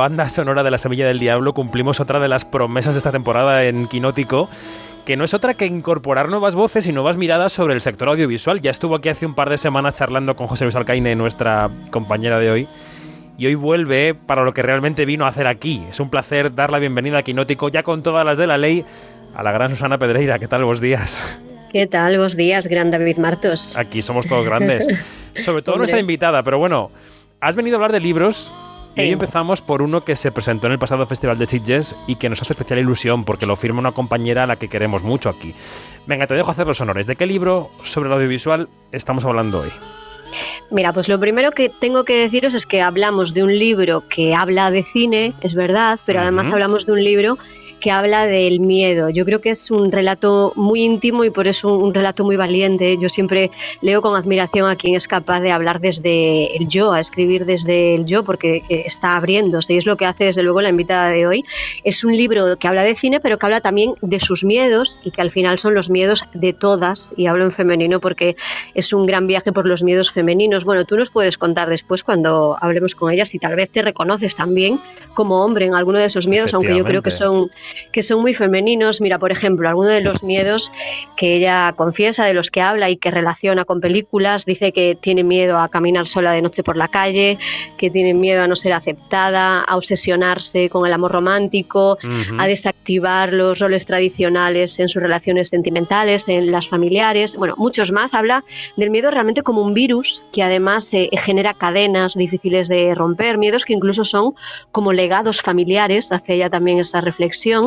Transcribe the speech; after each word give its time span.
banda 0.00 0.30
sonora 0.30 0.62
de 0.62 0.70
La 0.70 0.78
Semilla 0.78 1.06
del 1.06 1.18
Diablo 1.18 1.52
cumplimos 1.52 2.00
otra 2.00 2.20
de 2.20 2.28
las 2.28 2.46
promesas 2.46 2.94
de 2.94 3.00
esta 3.00 3.12
temporada 3.12 3.66
en 3.66 3.86
Quinótico, 3.86 4.48
que 5.04 5.14
no 5.14 5.24
es 5.24 5.34
otra 5.34 5.52
que 5.52 5.66
incorporar 5.66 6.30
nuevas 6.30 6.54
voces 6.54 6.86
y 6.86 6.92
nuevas 6.92 7.18
miradas 7.18 7.52
sobre 7.52 7.74
el 7.74 7.82
sector 7.82 8.08
audiovisual. 8.08 8.62
Ya 8.62 8.70
estuvo 8.70 8.94
aquí 8.94 9.10
hace 9.10 9.26
un 9.26 9.34
par 9.34 9.50
de 9.50 9.58
semanas 9.58 9.92
charlando 9.92 10.36
con 10.36 10.46
José 10.46 10.64
Luis 10.64 10.74
Alcaine, 10.74 11.14
nuestra 11.16 11.68
compañera 11.90 12.38
de 12.38 12.50
hoy, 12.50 12.68
y 13.36 13.44
hoy 13.44 13.56
vuelve 13.56 14.14
para 14.14 14.42
lo 14.42 14.54
que 14.54 14.62
realmente 14.62 15.04
vino 15.04 15.26
a 15.26 15.28
hacer 15.28 15.46
aquí. 15.46 15.84
Es 15.90 16.00
un 16.00 16.08
placer 16.08 16.54
dar 16.54 16.72
la 16.72 16.78
bienvenida 16.78 17.18
a 17.18 17.22
Quinótico, 17.22 17.68
ya 17.68 17.82
con 17.82 18.02
todas 18.02 18.24
las 18.24 18.38
de 18.38 18.46
la 18.46 18.56
ley, 18.56 18.86
a 19.34 19.42
la 19.42 19.52
gran 19.52 19.68
Susana 19.68 19.98
Pedreira. 19.98 20.38
¿Qué 20.38 20.48
tal? 20.48 20.64
Buenos 20.64 20.80
días. 20.80 21.38
¿Qué 21.70 21.86
tal? 21.86 22.16
Buenos 22.16 22.38
días, 22.38 22.66
gran 22.66 22.90
David 22.90 23.18
Martos. 23.18 23.76
Aquí 23.76 24.00
somos 24.00 24.26
todos 24.26 24.46
grandes. 24.46 24.86
Sobre 25.36 25.60
todo 25.60 25.76
nuestra 25.76 26.00
invitada, 26.00 26.42
pero 26.42 26.58
bueno, 26.58 26.90
has 27.38 27.54
venido 27.54 27.76
a 27.76 27.76
hablar 27.76 27.92
de 27.92 28.00
libros 28.00 28.50
y 28.96 29.00
hoy 29.00 29.10
empezamos 29.10 29.60
por 29.60 29.82
uno 29.82 30.02
que 30.02 30.16
se 30.16 30.32
presentó 30.32 30.66
en 30.66 30.74
el 30.74 30.78
pasado 30.78 31.06
Festival 31.06 31.38
de 31.38 31.46
Sitges 31.46 31.96
y 32.06 32.16
que 32.16 32.28
nos 32.28 32.42
hace 32.42 32.52
especial 32.52 32.78
ilusión 32.78 33.24
porque 33.24 33.46
lo 33.46 33.56
firma 33.56 33.80
una 33.80 33.92
compañera 33.92 34.44
a 34.44 34.46
la 34.46 34.56
que 34.56 34.68
queremos 34.68 35.02
mucho 35.02 35.28
aquí. 35.28 35.54
Venga, 36.06 36.26
te 36.26 36.34
dejo 36.34 36.50
hacer 36.50 36.66
los 36.66 36.80
honores. 36.80 37.06
¿De 37.06 37.16
qué 37.16 37.26
libro 37.26 37.70
sobre 37.82 38.08
el 38.08 38.14
audiovisual 38.14 38.68
estamos 38.92 39.24
hablando 39.24 39.60
hoy? 39.60 39.70
Mira, 40.70 40.92
pues 40.92 41.08
lo 41.08 41.18
primero 41.18 41.50
que 41.50 41.68
tengo 41.68 42.04
que 42.04 42.14
deciros 42.14 42.54
es 42.54 42.66
que 42.66 42.80
hablamos 42.80 43.34
de 43.34 43.42
un 43.42 43.58
libro 43.58 44.04
que 44.08 44.34
habla 44.34 44.70
de 44.70 44.84
cine, 44.92 45.32
es 45.40 45.54
verdad, 45.54 45.98
pero 46.06 46.20
además 46.20 46.46
hablamos 46.46 46.86
de 46.86 46.92
un 46.92 47.02
libro 47.02 47.38
que 47.80 47.90
habla 47.90 48.26
del 48.26 48.60
miedo. 48.60 49.08
Yo 49.10 49.24
creo 49.24 49.40
que 49.40 49.50
es 49.50 49.70
un 49.70 49.90
relato 49.90 50.52
muy 50.54 50.82
íntimo 50.82 51.24
y 51.24 51.30
por 51.30 51.46
eso 51.46 51.76
un 51.76 51.92
relato 51.92 52.24
muy 52.24 52.36
valiente. 52.36 52.96
Yo 52.98 53.08
siempre 53.08 53.50
leo 53.80 54.02
con 54.02 54.14
admiración 54.14 54.68
a 54.68 54.76
quien 54.76 54.94
es 54.94 55.08
capaz 55.08 55.40
de 55.40 55.50
hablar 55.50 55.80
desde 55.80 56.56
el 56.56 56.68
yo, 56.68 56.92
a 56.92 57.00
escribir 57.00 57.46
desde 57.46 57.94
el 57.94 58.06
yo, 58.06 58.22
porque 58.22 58.62
está 58.68 59.16
abriéndose 59.16 59.74
y 59.74 59.78
es 59.78 59.86
lo 59.86 59.96
que 59.96 60.06
hace 60.06 60.24
desde 60.24 60.42
luego 60.42 60.60
la 60.60 60.68
invitada 60.68 61.08
de 61.08 61.26
hoy. 61.26 61.44
Es 61.82 62.04
un 62.04 62.16
libro 62.16 62.56
que 62.58 62.68
habla 62.68 62.84
de 62.84 62.94
cine, 62.96 63.20
pero 63.20 63.38
que 63.38 63.46
habla 63.46 63.60
también 63.60 63.94
de 64.02 64.20
sus 64.20 64.44
miedos 64.44 64.98
y 65.04 65.10
que 65.10 65.22
al 65.22 65.30
final 65.30 65.58
son 65.58 65.74
los 65.74 65.88
miedos 65.88 66.24
de 66.34 66.52
todas, 66.52 67.08
y 67.16 67.26
hablo 67.26 67.44
en 67.44 67.52
femenino 67.52 68.00
porque 68.00 68.36
es 68.74 68.92
un 68.92 69.06
gran 69.06 69.26
viaje 69.26 69.52
por 69.52 69.66
los 69.66 69.82
miedos 69.82 70.10
femeninos. 70.10 70.64
Bueno, 70.64 70.84
tú 70.84 70.96
nos 70.96 71.10
puedes 71.10 71.38
contar 71.38 71.68
después 71.68 72.02
cuando 72.02 72.56
hablemos 72.60 72.94
con 72.94 73.12
ellas 73.12 73.34
y 73.34 73.38
tal 73.38 73.56
vez 73.56 73.70
te 73.70 73.82
reconoces 73.82 74.36
también 74.36 74.78
como 75.14 75.44
hombre 75.44 75.66
en 75.66 75.74
alguno 75.74 75.98
de 75.98 76.06
esos 76.06 76.26
miedos, 76.26 76.54
aunque 76.54 76.76
yo 76.76 76.84
creo 76.84 77.02
que 77.02 77.10
son 77.10 77.50
que 77.92 78.02
son 78.02 78.20
muy 78.20 78.34
femeninos. 78.34 79.00
Mira, 79.00 79.18
por 79.18 79.32
ejemplo, 79.32 79.68
alguno 79.68 79.88
de 79.88 80.00
los 80.00 80.22
miedos 80.22 80.70
que 81.16 81.36
ella 81.36 81.72
confiesa, 81.76 82.24
de 82.24 82.34
los 82.34 82.50
que 82.50 82.60
habla 82.60 82.90
y 82.90 82.96
que 82.96 83.10
relaciona 83.10 83.64
con 83.64 83.80
películas, 83.80 84.44
dice 84.44 84.72
que 84.72 84.96
tiene 85.00 85.24
miedo 85.24 85.58
a 85.58 85.68
caminar 85.68 86.08
sola 86.08 86.32
de 86.32 86.42
noche 86.42 86.62
por 86.62 86.76
la 86.76 86.88
calle, 86.88 87.38
que 87.76 87.90
tiene 87.90 88.14
miedo 88.14 88.42
a 88.42 88.46
no 88.46 88.56
ser 88.56 88.72
aceptada, 88.72 89.60
a 89.60 89.76
obsesionarse 89.76 90.68
con 90.70 90.86
el 90.86 90.92
amor 90.92 91.12
romántico, 91.12 91.98
a 92.38 92.46
desactivar 92.46 93.32
los 93.32 93.58
roles 93.58 93.86
tradicionales 93.86 94.78
en 94.78 94.88
sus 94.88 95.02
relaciones 95.02 95.48
sentimentales, 95.48 96.28
en 96.28 96.50
las 96.50 96.68
familiares, 96.68 97.36
bueno, 97.36 97.54
muchos 97.56 97.92
más. 97.92 98.14
Habla 98.14 98.42
del 98.76 98.90
miedo 98.90 99.10
realmente 99.10 99.42
como 99.42 99.62
un 99.62 99.74
virus 99.74 100.24
que 100.32 100.42
además 100.42 100.88
eh, 100.92 101.10
genera 101.22 101.54
cadenas 101.54 102.14
difíciles 102.14 102.68
de 102.68 102.94
romper, 102.94 103.38
miedos 103.38 103.64
que 103.64 103.72
incluso 103.72 104.04
son 104.04 104.34
como 104.72 104.92
legados 104.92 105.42
familiares, 105.42 106.10
hace 106.10 106.34
ella 106.34 106.50
también 106.50 106.78
esa 106.78 107.00
reflexión 107.00 107.59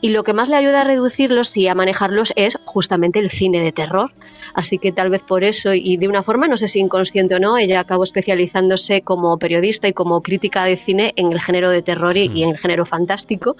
y 0.00 0.08
lo 0.10 0.24
que 0.24 0.32
más 0.32 0.48
le 0.48 0.56
ayuda 0.56 0.82
a 0.82 0.84
reducirlos 0.84 1.56
y 1.56 1.68
a 1.68 1.74
manejarlos 1.74 2.32
es 2.36 2.56
justamente 2.64 3.18
el 3.18 3.30
cine 3.30 3.60
de 3.60 3.72
terror. 3.72 4.12
Así 4.54 4.78
que 4.78 4.92
tal 4.92 5.10
vez 5.10 5.22
por 5.22 5.42
eso 5.42 5.74
y 5.74 5.96
de 5.96 6.08
una 6.08 6.22
forma, 6.22 6.46
no 6.46 6.56
sé 6.56 6.68
si 6.68 6.78
inconsciente 6.78 7.34
o 7.34 7.40
no, 7.40 7.58
ella 7.58 7.80
acabó 7.80 8.04
especializándose 8.04 9.02
como 9.02 9.36
periodista 9.38 9.88
y 9.88 9.92
como 9.92 10.22
crítica 10.22 10.64
de 10.64 10.76
cine 10.76 11.12
en 11.16 11.32
el 11.32 11.40
género 11.40 11.70
de 11.70 11.82
terror 11.82 12.16
y, 12.16 12.42
en 12.42 12.50
el 12.50 12.58
género 12.58 12.86
fantástico. 12.86 13.56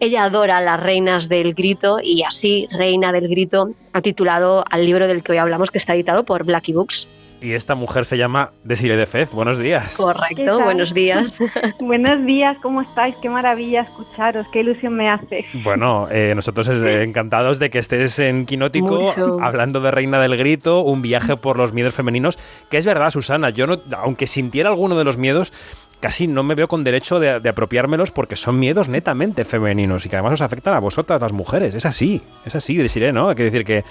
Ella 0.00 0.24
adora 0.24 0.60
las 0.60 0.80
reinas 0.80 1.28
del 1.28 1.54
grito 1.54 1.98
y 2.02 2.22
así, 2.22 2.66
Reina 2.70 3.12
del 3.12 3.28
Grito, 3.28 3.70
ha 3.92 4.00
titulado 4.00 4.64
al 4.70 4.86
libro 4.86 5.06
del 5.06 5.22
que 5.22 5.32
hoy 5.32 5.38
hablamos 5.38 5.70
que 5.70 5.78
está 5.78 5.94
editado 5.94 6.24
por 6.24 6.44
Blackie 6.44 6.72
Books 6.72 7.06
y 7.40 7.52
esta 7.52 7.74
mujer 7.74 8.04
se 8.04 8.16
llama 8.16 8.50
Desiree 8.64 8.96
de 8.96 9.06
Fez. 9.06 9.32
Buenos 9.32 9.58
días. 9.58 9.96
Correcto, 9.96 10.60
buenos 10.60 10.92
días. 10.92 11.34
buenos 11.80 12.24
días, 12.24 12.56
¿cómo 12.60 12.82
estáis? 12.82 13.14
Qué 13.16 13.30
maravilla 13.30 13.82
escucharos, 13.82 14.46
qué 14.48 14.60
ilusión 14.60 14.94
me 14.94 15.08
hace. 15.08 15.44
Bueno, 15.52 16.08
eh, 16.10 16.32
nosotros 16.34 16.68
eh, 16.68 17.02
encantados 17.02 17.58
de 17.58 17.70
que 17.70 17.78
estés 17.78 18.18
en 18.18 18.46
Quinótico 18.46 19.14
hablando 19.40 19.80
de 19.80 19.90
Reina 19.90 20.20
del 20.20 20.36
Grito, 20.36 20.82
un 20.82 21.02
viaje 21.02 21.36
por 21.36 21.56
los 21.56 21.72
miedos 21.72 21.94
femeninos, 21.94 22.38
que 22.70 22.78
es 22.78 22.86
verdad, 22.86 23.10
Susana, 23.10 23.50
yo 23.50 23.66
no, 23.66 23.80
aunque 23.96 24.26
sintiera 24.26 24.70
alguno 24.70 24.96
de 24.96 25.04
los 25.04 25.16
miedos, 25.16 25.52
casi 26.00 26.26
no 26.26 26.42
me 26.42 26.54
veo 26.54 26.68
con 26.68 26.84
derecho 26.84 27.20
de, 27.20 27.48
apropiármelos 27.48 28.10
porque 28.10 28.36
son 28.36 28.58
miedos 28.58 28.88
netamente 28.88 29.44
femeninos 29.44 30.06
y 30.06 30.08
que 30.08 30.16
además 30.16 30.34
os 30.34 30.42
afectan 30.42 30.74
a 30.74 30.80
vosotras, 30.80 31.20
las 31.20 31.32
mujeres. 31.32 31.74
Es 31.74 31.86
así, 31.86 32.22
es 32.44 32.54
así, 32.54 32.76
Desiree, 32.76 33.12
¿no? 33.12 33.28
Hay 33.28 33.36
que 33.36 33.44
decir 33.44 33.64
que 33.64 33.84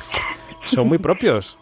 son 0.66 0.88
muy 0.88 0.98
propios. 0.98 1.58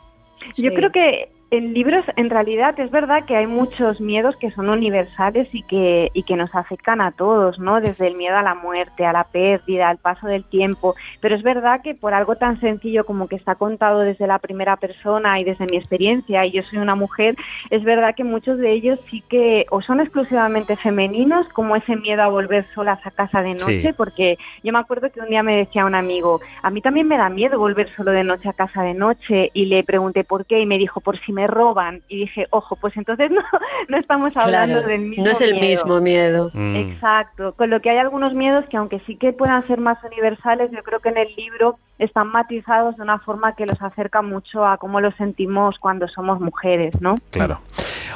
Yo 0.58 0.72
creo 0.74 0.92
que 0.92 1.30
en 1.52 1.74
libros, 1.74 2.04
en 2.16 2.30
realidad, 2.30 2.78
es 2.80 2.90
verdad 2.90 3.26
que 3.26 3.36
hay 3.36 3.46
muchos 3.46 4.02
miedos 4.02 4.36
que 4.38 4.52
son 4.52 4.70
universales 4.70 5.48
y 5.54 5.62
que, 5.64 6.10
y 6.14 6.24
que 6.24 6.36
nos 6.36 6.54
afectan 6.56 7.02
a 7.02 7.12
todos, 7.12 7.60
¿no? 7.60 7.82
Desde 7.82 8.08
el 8.08 8.16
miedo 8.16 8.36
a 8.36 8.42
la 8.42 8.56
muerte, 8.56 9.06
a 9.06 9.14
la 9.14 9.26
pérdida, 9.26 9.90
al 9.90 9.98
paso 9.98 10.28
del 10.28 10.44
tiempo. 10.44 10.96
Pero 11.22 11.36
es 11.36 11.44
verdad 11.44 11.82
que 11.84 11.94
por 11.94 12.14
algo 12.14 12.36
tan 12.36 12.60
sencillo 12.60 13.06
como 13.06 13.28
que 13.28 13.36
está 13.36 13.56
contado 13.56 14.00
desde 14.00 14.26
la 14.26 14.40
primera 14.40 14.76
persona 14.78 15.40
y 15.40 15.44
desde 15.44 15.68
mi 15.68 15.78
experiencia, 15.78 16.46
y 16.46 16.52
yo 16.52 16.64
soy 16.64 16.80
una 16.80 16.96
mujer, 16.96 17.36
es 17.70 17.84
verdad 17.84 18.16
que 18.16 18.24
muchos 18.24 18.58
de 18.58 18.72
ellos 18.72 19.00
sí 19.12 19.24
que 19.30 19.66
o 19.70 19.82
son 19.82 20.00
exclusivamente 20.00 20.76
femeninos, 20.76 21.48
como 21.50 21.76
ese 21.76 21.96
miedo 21.96 22.24
a 22.24 22.28
volver 22.28 22.66
solas 22.74 23.06
a 23.06 23.12
casa 23.12 23.44
de 23.44 23.54
noche, 23.54 23.94
porque 23.96 24.38
yo 24.64 24.74
me 24.74 24.80
acuerdo 24.80 25.12
que 25.12 25.20
un 25.20 25.30
día 25.30 25.44
me 25.44 25.58
decía 25.58 25.86
un 25.86 25.96
amigo, 25.96 26.42
a 26.64 26.72
mí 26.72 26.82
también 26.82 27.08
me 27.08 27.18
da 27.18 27.30
miedo 27.30 27.60
volver 27.60 27.94
solo 27.96 28.12
de 28.12 28.24
noche 28.24 28.50
a 28.50 28.54
casa 28.54 28.82
de 28.82 28.96
noche, 28.96 29.52
y 29.54 29.66
le 29.66 29.84
pregunté 29.84 30.24
por 30.24 30.46
qué, 30.46 30.60
y 30.60 30.66
me 30.66 30.78
dijo, 30.78 31.02
por 31.02 31.20
si 31.20 31.35
me 31.36 31.48
roban. 31.48 32.02
Y 32.08 32.22
dije, 32.22 32.48
ojo, 32.50 32.76
pues 32.78 32.96
entonces 32.98 33.30
no, 33.32 33.44
no 33.90 33.98
estamos 33.98 34.36
hablando 34.36 34.82
del 34.82 35.02
mismo 35.02 35.26
No 35.26 35.32
es 35.32 35.42
el 35.42 35.60
mismo 35.60 36.00
miedo. 36.02 36.50
Mm. 36.54 36.76
Exacto. 36.78 37.54
Con 37.54 37.70
lo 37.70 37.82
que 37.82 37.90
hay 37.92 37.98
algunos 37.98 38.34
miedos 38.34 38.66
que 38.70 38.78
aunque 38.78 39.00
sí 39.02 39.18
que 39.18 39.34
puedan 39.34 39.62
ser 39.68 39.80
más 39.80 40.04
universales, 40.04 40.72
yo 40.72 40.82
creo 40.84 41.00
que 41.02 41.10
en 41.10 41.18
el 41.18 41.36
libro 41.36 41.78
están 42.00 42.28
matizados 42.28 42.98
de 42.98 43.04
una 43.04 43.20
forma 43.20 43.56
que 43.56 43.66
los 43.66 43.82
acerca 43.82 44.22
mucho 44.22 44.66
a 44.66 44.78
cómo 44.78 45.00
lo 45.00 45.12
sentimos 45.14 45.78
cuando 45.80 46.08
somos 46.08 46.40
mujeres, 46.40 47.00
¿no? 47.02 47.16
Claro. 47.32 47.62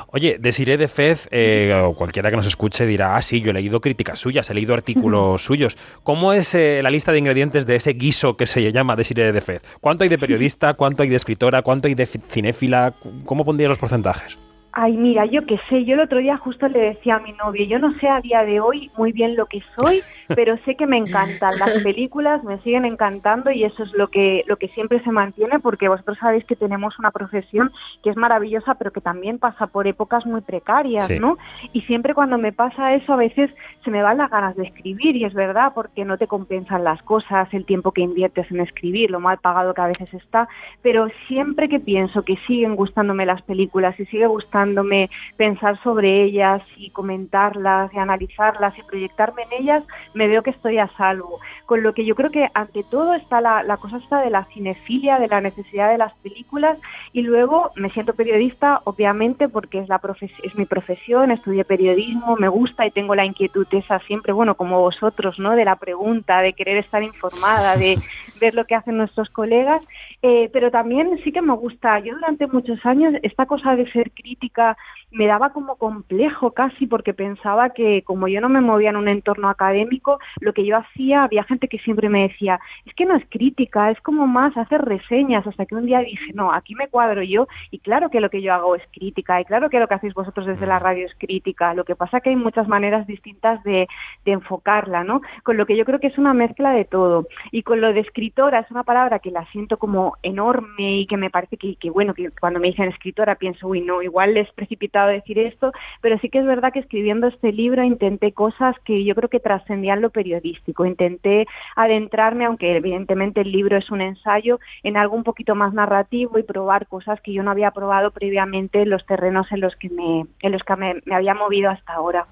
Oye, 0.07 0.37
Desiree 0.39 0.77
de 0.77 0.87
Fez, 0.87 1.27
eh, 1.31 1.79
o 1.83 1.93
cualquiera 1.93 2.29
que 2.29 2.35
nos 2.35 2.47
escuche 2.47 2.85
dirá, 2.85 3.15
ah, 3.15 3.21
sí, 3.21 3.41
yo 3.41 3.51
he 3.51 3.53
leído 3.53 3.79
críticas 3.79 4.19
suyas, 4.19 4.49
he 4.49 4.53
leído 4.53 4.73
artículos 4.73 5.43
suyos. 5.43 5.77
¿Cómo 6.03 6.33
es 6.33 6.55
eh, 6.55 6.81
la 6.81 6.89
lista 6.89 7.11
de 7.11 7.19
ingredientes 7.19 7.65
de 7.65 7.75
ese 7.75 7.93
guiso 7.93 8.35
que 8.35 8.47
se 8.47 8.71
llama 8.71 8.95
Desiree 8.95 9.31
de 9.31 9.41
Fez? 9.41 9.61
¿Cuánto 9.81 10.03
hay 10.03 10.09
de 10.09 10.17
periodista? 10.17 10.73
¿Cuánto 10.75 11.03
hay 11.03 11.09
de 11.09 11.15
escritora? 11.15 11.61
¿Cuánto 11.61 11.87
hay 11.87 11.95
de 11.95 12.05
cinéfila? 12.05 12.93
¿Cómo 13.25 13.45
pondrías 13.45 13.69
los 13.69 13.79
porcentajes? 13.79 14.39
Ay, 14.71 14.97
mira, 14.97 15.25
yo 15.25 15.45
qué 15.47 15.59
sé, 15.67 15.83
yo 15.83 15.95
el 15.95 16.01
otro 16.01 16.19
día 16.19 16.37
justo 16.37 16.67
le 16.67 16.79
decía 16.79 17.15
a 17.15 17.19
mi 17.19 17.33
novio, 17.33 17.65
yo 17.65 17.79
no 17.79 17.91
sé 17.99 18.07
a 18.07 18.21
día 18.21 18.43
de 18.43 18.59
hoy 18.59 18.91
muy 18.97 19.11
bien 19.11 19.35
lo 19.35 19.47
que 19.47 19.63
soy, 19.75 20.01
pero 20.27 20.57
sé 20.63 20.75
que 20.75 20.85
me 20.85 20.97
encantan 20.97 21.57
las 21.57 21.71
películas, 21.83 22.43
me 22.43 22.59
siguen 22.59 22.85
encantando 22.85 23.49
y 23.49 23.63
eso 23.63 23.83
es 23.83 23.91
lo 23.93 24.07
que 24.09 24.43
lo 24.47 24.57
que 24.57 24.67
siempre 24.69 25.01
se 25.03 25.11
mantiene 25.11 25.59
porque 25.59 25.89
vosotros 25.89 26.19
sabéis 26.19 26.45
que 26.45 26.55
tenemos 26.55 26.99
una 26.99 27.09
profesión 27.09 27.71
que 28.03 28.11
es 28.11 28.15
maravillosa, 28.15 28.75
pero 28.75 28.91
que 28.91 29.01
también 29.01 29.39
pasa 29.39 29.65
por 29.65 29.87
épocas 29.87 30.25
muy 30.27 30.41
precarias, 30.41 31.09
¿no? 31.19 31.37
Y 31.73 31.81
siempre 31.81 32.13
cuando 32.13 32.37
me 32.37 32.53
pasa 32.53 32.93
eso 32.93 33.13
a 33.13 33.17
veces 33.17 33.49
se 33.83 33.89
me 33.89 34.03
van 34.03 34.19
las 34.19 34.29
ganas 34.29 34.55
de 34.55 34.63
escribir 34.63 35.15
y 35.15 35.25
es 35.25 35.33
verdad 35.33 35.71
porque 35.73 36.05
no 36.05 36.17
te 36.17 36.27
compensan 36.27 36.83
las 36.83 37.01
cosas, 37.01 37.51
el 37.53 37.65
tiempo 37.65 37.91
que 37.91 38.01
inviertes 38.01 38.51
en 38.51 38.59
escribir, 38.59 39.09
lo 39.09 39.19
mal 39.19 39.39
pagado 39.39 39.73
que 39.73 39.81
a 39.81 39.87
veces 39.87 40.13
está, 40.13 40.47
pero 40.83 41.07
siempre 41.27 41.69
que 41.69 41.79
pienso 41.79 42.23
que 42.23 42.37
siguen 42.45 42.75
gustándome 42.75 43.25
las 43.25 43.41
películas 43.41 43.99
y 43.99 44.05
sigue 44.05 44.27
gustándome 44.59 45.09
pensar 45.37 45.81
sobre 45.83 46.23
ellas 46.23 46.61
y 46.75 46.89
comentarlas 46.89 47.93
y 47.93 47.97
analizarlas 47.97 48.77
y 48.77 48.83
proyectarme 48.83 49.43
en 49.43 49.63
ellas, 49.63 49.83
me 50.13 50.27
veo 50.27 50.43
que 50.43 50.49
estoy 50.49 50.79
a 50.79 50.89
salvo. 50.97 51.39
Con 51.65 51.81
lo 51.81 51.93
que 51.93 52.03
yo 52.03 52.13
creo 52.15 52.29
que 52.29 52.49
ante 52.53 52.83
todo 52.83 53.13
está 53.13 53.39
la, 53.39 53.77
cosa 53.77 53.97
está 53.97 54.21
de 54.21 54.29
la 54.29 54.43
cinefilia, 54.45 55.17
de 55.17 55.27
la 55.27 55.39
necesidad 55.39 55.89
de 55.89 55.97
las 55.97 56.13
películas 56.15 56.77
y 57.13 57.21
luego 57.21 57.71
me 57.75 57.89
siento 57.89 58.13
periodista, 58.13 58.81
obviamente, 58.83 59.47
porque 59.47 59.79
es, 59.79 59.87
la 59.87 60.01
es 60.43 60.55
mi 60.55 60.65
profesión, 60.65 61.31
estudié 61.31 61.63
periodismo, 61.63 62.35
me 62.35 62.49
gusta 62.49 62.85
y 62.85 62.91
tengo 62.91 63.15
la 63.15 63.25
inquietud 63.25 63.67
esa 63.71 63.99
siempre, 63.99 64.33
bueno, 64.33 64.55
como 64.55 64.81
vosotros, 64.81 65.39
¿no? 65.39 65.55
De 65.55 65.63
la 65.63 65.77
pregunta, 65.77 66.41
de 66.41 66.53
querer 66.53 66.77
estar 66.77 67.01
informada, 67.01 67.77
de 67.77 67.97
ver 68.39 68.53
lo 68.53 68.65
que 68.65 68.75
hacen 68.75 68.97
nuestros 68.97 69.29
colegas, 69.29 69.85
eh, 70.21 70.49
pero 70.53 70.71
también 70.71 71.19
sí 71.23 71.31
que 71.31 71.41
me 71.41 71.53
gusta, 71.53 71.99
yo 71.99 72.13
durante 72.15 72.47
muchos 72.47 72.85
años, 72.85 73.13
esta 73.23 73.45
cosa 73.45 73.75
de 73.75 73.89
ser 73.91 74.11
crítica 74.11 74.77
me 75.11 75.27
daba 75.27 75.51
como 75.51 75.75
complejo 75.75 76.51
casi 76.51 76.85
porque 76.85 77.13
pensaba 77.13 77.71
que 77.71 78.03
como 78.03 78.27
yo 78.27 78.41
no 78.41 78.49
me 78.49 78.61
movía 78.61 78.91
en 78.91 78.97
un 78.97 79.07
entorno 79.07 79.49
académico, 79.49 80.19
lo 80.39 80.53
que 80.53 80.65
yo 80.65 80.77
hacía, 80.77 81.23
había 81.23 81.43
gente 81.43 81.67
que 81.67 81.79
siempre 81.79 82.09
me 82.09 82.27
decía, 82.27 82.59
es 82.85 82.93
que 82.93 83.05
no 83.05 83.15
es 83.15 83.23
crítica, 83.29 83.91
es 83.91 83.99
como 84.01 84.27
más 84.27 84.55
hacer 84.57 84.81
reseñas, 84.81 85.45
hasta 85.47 85.65
que 85.65 85.75
un 85.75 85.85
día 85.85 85.99
dije, 85.99 86.31
no, 86.33 86.53
aquí 86.53 86.75
me 86.75 86.87
cuadro 86.87 87.23
yo 87.23 87.47
y 87.71 87.79
claro 87.79 88.09
que 88.09 88.21
lo 88.21 88.29
que 88.29 88.41
yo 88.41 88.53
hago 88.53 88.75
es 88.75 88.83
crítica 88.91 89.41
y 89.41 89.45
claro 89.45 89.69
que 89.69 89.79
lo 89.79 89.87
que 89.87 89.95
hacéis 89.95 90.13
vosotros 90.13 90.45
desde 90.45 90.67
la 90.67 90.79
radio 90.79 91.05
es 91.05 91.13
crítica, 91.17 91.73
lo 91.73 91.85
que 91.85 91.95
pasa 91.95 92.21
que 92.21 92.29
hay 92.29 92.35
muchas 92.35 92.67
maneras 92.67 93.07
distintas 93.07 93.63
de, 93.63 93.87
de 94.25 94.31
enfocarla, 94.31 95.03
¿no? 95.03 95.21
Con 95.43 95.57
lo 95.57 95.65
que 95.65 95.75
yo 95.75 95.85
creo 95.85 95.99
que 95.99 96.07
es 96.07 96.17
una 96.17 96.33
mezcla 96.33 96.71
de 96.71 96.85
todo. 96.85 97.27
Y 97.51 97.63
con 97.63 97.81
lo 97.81 97.93
de 97.93 97.99
escritora 98.29 98.59
es 98.59 98.69
una 98.69 98.83
palabra 98.83 99.17
que 99.17 99.31
la 99.31 99.45
siento 99.51 99.77
como 99.77 100.15
enorme 100.21 100.99
y 100.99 101.07
que 101.07 101.17
me 101.17 101.31
parece 101.31 101.57
que, 101.57 101.75
que 101.75 101.89
bueno, 101.89 102.13
que 102.13 102.29
cuando 102.39 102.59
me 102.59 102.67
dicen 102.67 102.89
escritora 102.89 103.35
pienso, 103.35 103.67
uy, 103.67 103.81
no, 103.81 104.03
igual 104.03 104.37
es 104.37 104.51
precipitado 104.53 105.09
decir 105.09 105.39
esto, 105.39 105.71
pero 106.01 106.19
sí 106.19 106.29
que 106.29 106.37
es 106.37 106.45
verdad 106.45 106.71
que 106.71 106.79
escribiendo 106.79 107.25
este 107.25 107.51
libro 107.51 107.83
intenté 107.83 108.31
cosas 108.31 108.75
que 108.85 109.03
yo 109.03 109.15
creo 109.15 109.29
que 109.29 109.39
trascendían 109.39 110.01
lo 110.01 110.11
periodístico, 110.11 110.85
intenté 110.85 111.47
adentrarme, 111.75 112.45
aunque 112.45 112.77
evidentemente 112.77 113.41
el 113.41 113.51
libro 113.51 113.77
es 113.77 113.89
un 113.89 114.01
ensayo, 114.01 114.59
en 114.83 114.95
algo 114.95 115.15
un 115.15 115.23
poquito 115.23 115.55
más 115.55 115.73
narrativo 115.73 116.37
y 116.37 116.43
probar 116.43 116.85
cosas 116.85 117.19
que 117.21 117.33
yo 117.33 117.41
no 117.41 117.49
había 117.49 117.71
probado 117.71 118.11
previamente 118.11 118.83
en 118.83 118.91
los 118.91 119.03
terrenos 119.07 119.51
en 119.51 119.61
los 119.61 119.75
que 119.77 119.89
me, 119.89 120.27
en 120.41 120.51
los 120.51 120.61
que 120.61 120.75
me, 120.75 121.01
había 121.11 121.33
movido 121.33 121.71
hasta 121.71 121.93
ahora. 121.93 122.27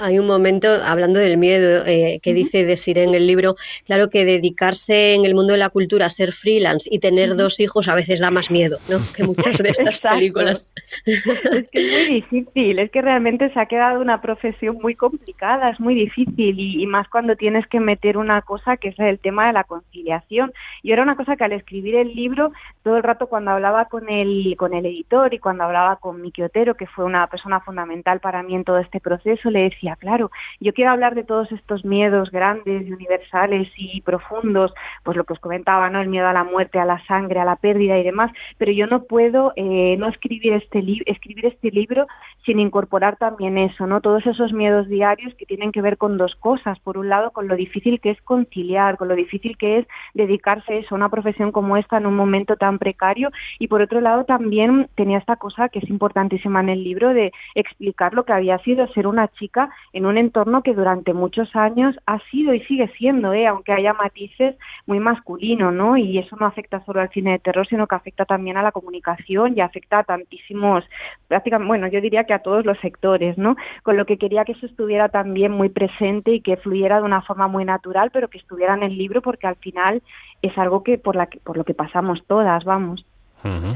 Hay 0.00 0.18
un 0.18 0.26
momento, 0.26 0.68
hablando 0.84 1.20
del 1.20 1.36
miedo, 1.36 1.84
eh, 1.86 2.20
que 2.22 2.34
dice 2.34 2.64
decir 2.64 2.98
en 2.98 3.14
el 3.14 3.26
libro, 3.26 3.56
claro 3.86 4.10
que 4.10 4.24
dedicarse 4.24 5.03
en 5.12 5.26
el 5.26 5.34
mundo 5.34 5.52
de 5.52 5.58
la 5.58 5.68
cultura 5.68 6.08
ser 6.08 6.32
freelance 6.32 6.88
y 6.90 6.98
tener 6.98 7.36
dos 7.36 7.60
hijos 7.60 7.88
a 7.88 7.94
veces 7.94 8.20
da 8.20 8.30
más 8.30 8.50
miedo, 8.50 8.78
¿no? 8.88 9.00
Que 9.14 9.24
muchas 9.24 9.58
de 9.58 9.68
estas 9.68 10.00
películas. 10.00 10.64
Es 11.06 11.68
que 11.70 11.86
es 11.86 11.92
muy 11.92 12.14
difícil, 12.14 12.78
es 12.78 12.90
que 12.90 13.02
realmente 13.02 13.52
se 13.52 13.60
ha 13.60 13.66
quedado 13.66 14.00
una 14.00 14.20
profesión 14.20 14.78
muy 14.80 14.94
complicada, 14.94 15.70
es 15.70 15.80
muy 15.80 15.94
difícil 15.94 16.58
y, 16.58 16.86
más 16.86 17.08
cuando 17.08 17.36
tienes 17.36 17.66
que 17.66 17.80
meter 17.80 18.16
una 18.16 18.42
cosa 18.42 18.76
que 18.76 18.88
es 18.88 18.98
el 18.98 19.18
tema 19.18 19.46
de 19.46 19.52
la 19.52 19.64
conciliación. 19.64 20.52
Y 20.82 20.92
era 20.92 21.02
una 21.02 21.16
cosa 21.16 21.36
que 21.36 21.44
al 21.44 21.52
escribir 21.52 21.96
el 21.96 22.14
libro, 22.14 22.52
todo 22.82 22.96
el 22.96 23.02
rato 23.02 23.26
cuando 23.26 23.50
hablaba 23.52 23.86
con 23.86 24.08
el, 24.08 24.54
con 24.56 24.74
el 24.74 24.86
editor 24.86 25.34
y 25.34 25.38
cuando 25.38 25.64
hablaba 25.64 25.96
con 25.96 26.20
Miki 26.20 26.42
Otero, 26.42 26.74
que 26.74 26.86
fue 26.86 27.04
una 27.04 27.26
persona 27.26 27.60
fundamental 27.60 28.20
para 28.20 28.42
mí 28.42 28.54
en 28.54 28.64
todo 28.64 28.78
este 28.78 29.00
proceso, 29.00 29.50
le 29.50 29.64
decía, 29.64 29.96
claro, 29.96 30.30
yo 30.60 30.72
quiero 30.72 30.90
hablar 30.90 31.14
de 31.14 31.24
todos 31.24 31.50
estos 31.52 31.84
miedos 31.84 32.30
grandes 32.30 32.86
y 32.86 32.92
universales 32.92 33.68
y 33.76 34.00
profundos, 34.02 34.72
pues 35.02 35.16
lo 35.16 35.24
que 35.24 35.34
os 35.34 35.40
comentaba, 35.40 35.90
¿no? 35.90 36.00
El 36.00 36.08
miedo 36.08 36.26
a 36.26 36.32
la 36.32 36.44
muerte, 36.44 36.78
a 36.78 36.84
la 36.84 37.04
sangre, 37.06 37.40
a 37.40 37.44
la 37.44 37.56
pérdida 37.56 37.98
y 37.98 38.04
demás, 38.04 38.30
pero 38.58 38.72
yo 38.72 38.86
no 38.86 39.04
puedo 39.04 39.52
eh, 39.56 39.96
no 39.98 40.08
escribir 40.08 40.52
este, 40.54 40.82
escribir 41.06 41.46
este 41.46 41.70
libro 41.70 42.06
sin 42.44 42.60
incorporar 42.60 43.16
también 43.16 43.58
eso, 43.58 43.86
¿no? 43.86 44.00
Todos 44.00 44.26
esos 44.26 44.52
miedos 44.52 44.88
diarios 44.88 45.34
que 45.34 45.46
tienen 45.46 45.72
que 45.72 45.82
ver 45.82 45.96
con 45.96 46.18
dos 46.18 46.34
cosas. 46.36 46.78
Por 46.80 46.98
un 46.98 47.08
lado, 47.08 47.30
con 47.30 47.48
lo 47.48 47.56
difícil 47.56 48.00
que 48.00 48.10
es 48.10 48.20
conciliar, 48.22 48.96
con 48.96 49.08
lo 49.08 49.14
difícil 49.14 49.56
que 49.56 49.78
es 49.78 49.86
dedicarse 50.14 50.78
eso, 50.78 50.94
a 50.94 50.98
una 50.98 51.08
profesión 51.08 51.52
como 51.52 51.76
esta 51.76 51.96
en 51.96 52.06
un 52.06 52.16
momento 52.16 52.56
tan 52.56 52.78
precario. 52.78 53.30
Y 53.58 53.68
por 53.68 53.82
otro 53.82 54.00
lado, 54.00 54.24
también 54.24 54.88
tenía 54.94 55.18
esta 55.18 55.36
cosa 55.36 55.68
que 55.68 55.78
es 55.78 55.88
importantísima 55.88 56.60
en 56.60 56.68
el 56.68 56.84
libro 56.84 57.14
de 57.14 57.32
explicar 57.54 58.14
lo 58.14 58.24
que 58.24 58.32
había 58.32 58.58
sido 58.58 58.86
ser 58.88 59.06
una 59.06 59.28
chica 59.28 59.70
en 59.92 60.06
un 60.06 60.18
entorno 60.18 60.62
que 60.62 60.74
durante 60.74 61.12
muchos 61.12 61.54
años 61.54 61.96
ha 62.06 62.18
sido 62.30 62.54
y 62.54 62.60
sigue 62.60 62.88
siendo, 62.98 63.32
¿eh? 63.32 63.46
aunque 63.46 63.72
haya 63.72 63.92
matices 63.92 64.56
muy 64.86 64.98
masculino, 64.98 65.70
¿no? 65.70 65.96
Y 65.96 66.18
eso 66.18 66.36
no 66.36 66.46
afecta 66.46 66.84
solo 66.84 67.00
al 67.00 67.10
cine 67.10 67.32
de 67.32 67.38
terror, 67.38 67.66
sino 67.66 67.86
que 67.86 67.94
afecta 67.94 68.24
también 68.24 68.56
a 68.56 68.62
la 68.62 68.72
comunicación 68.72 69.56
y 69.56 69.60
afecta 69.60 70.00
a 70.00 70.04
tantísimos, 70.04 70.73
prácticamente, 71.28 71.68
bueno, 71.68 71.86
yo 71.88 72.00
diría 72.00 72.24
que 72.24 72.34
a 72.34 72.40
todos 72.40 72.64
los 72.64 72.78
sectores, 72.80 73.38
¿no? 73.38 73.56
Con 73.82 73.96
lo 73.96 74.06
que 74.06 74.18
quería 74.18 74.44
que 74.44 74.52
eso 74.52 74.66
estuviera 74.66 75.08
también 75.08 75.52
muy 75.52 75.68
presente 75.68 76.32
y 76.32 76.40
que 76.40 76.56
fluyera 76.56 76.98
de 76.98 77.04
una 77.04 77.22
forma 77.22 77.48
muy 77.48 77.64
natural, 77.64 78.10
pero 78.12 78.28
que 78.28 78.38
estuviera 78.38 78.74
en 78.74 78.82
el 78.82 78.96
libro 78.96 79.22
porque 79.22 79.46
al 79.46 79.56
final 79.56 80.02
es 80.42 80.56
algo 80.58 80.82
que 80.82 80.98
por, 80.98 81.16
la 81.16 81.26
que, 81.26 81.38
por 81.40 81.56
lo 81.56 81.64
que 81.64 81.74
pasamos 81.74 82.24
todas, 82.26 82.64
vamos. 82.64 83.06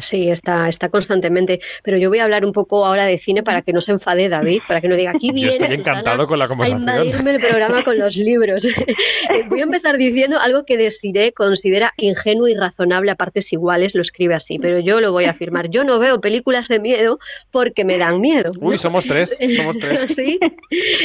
Sí, 0.00 0.30
está, 0.30 0.68
está 0.68 0.88
constantemente. 0.88 1.60
Pero 1.82 1.98
yo 1.98 2.08
voy 2.08 2.20
a 2.20 2.24
hablar 2.24 2.44
un 2.44 2.52
poco 2.52 2.86
ahora 2.86 3.04
de 3.04 3.18
cine 3.18 3.42
para 3.42 3.62
que 3.62 3.72
no 3.72 3.80
se 3.80 3.92
enfade 3.92 4.28
David, 4.28 4.62
para 4.66 4.80
que 4.80 4.88
no 4.88 4.96
diga 4.96 5.10
aquí 5.10 5.30
viene. 5.32 5.52
Yo 5.52 5.58
estoy 5.58 5.74
encantado 5.74 6.26
con 6.26 6.38
la 6.38 6.48
conversación. 6.48 6.88
A 6.88 7.04
invadirme 7.04 7.30
el 7.32 7.40
programa 7.40 7.84
con 7.84 7.98
los 7.98 8.16
libros. 8.16 8.66
Eh, 9.30 9.44
voy 9.48 9.60
a 9.60 9.64
empezar 9.64 9.98
diciendo 9.98 10.38
algo 10.38 10.64
que 10.64 10.78
Desiree 10.78 11.32
considera 11.32 11.92
ingenuo 11.98 12.48
y 12.48 12.54
razonable 12.54 13.10
a 13.10 13.14
partes 13.14 13.52
iguales, 13.52 13.94
lo 13.94 14.00
escribe 14.00 14.34
así, 14.34 14.58
pero 14.58 14.78
yo 14.78 15.00
lo 15.00 15.12
voy 15.12 15.24
a 15.24 15.32
afirmar. 15.32 15.68
Yo 15.68 15.84
no 15.84 15.98
veo 15.98 16.20
películas 16.20 16.68
de 16.68 16.78
miedo 16.78 17.18
porque 17.50 17.84
me 17.84 17.98
dan 17.98 18.20
miedo. 18.20 18.52
Uy, 18.60 18.78
somos 18.78 19.04
tres, 19.04 19.36
somos 19.56 19.78
tres. 19.78 20.00
sí, 20.16 20.38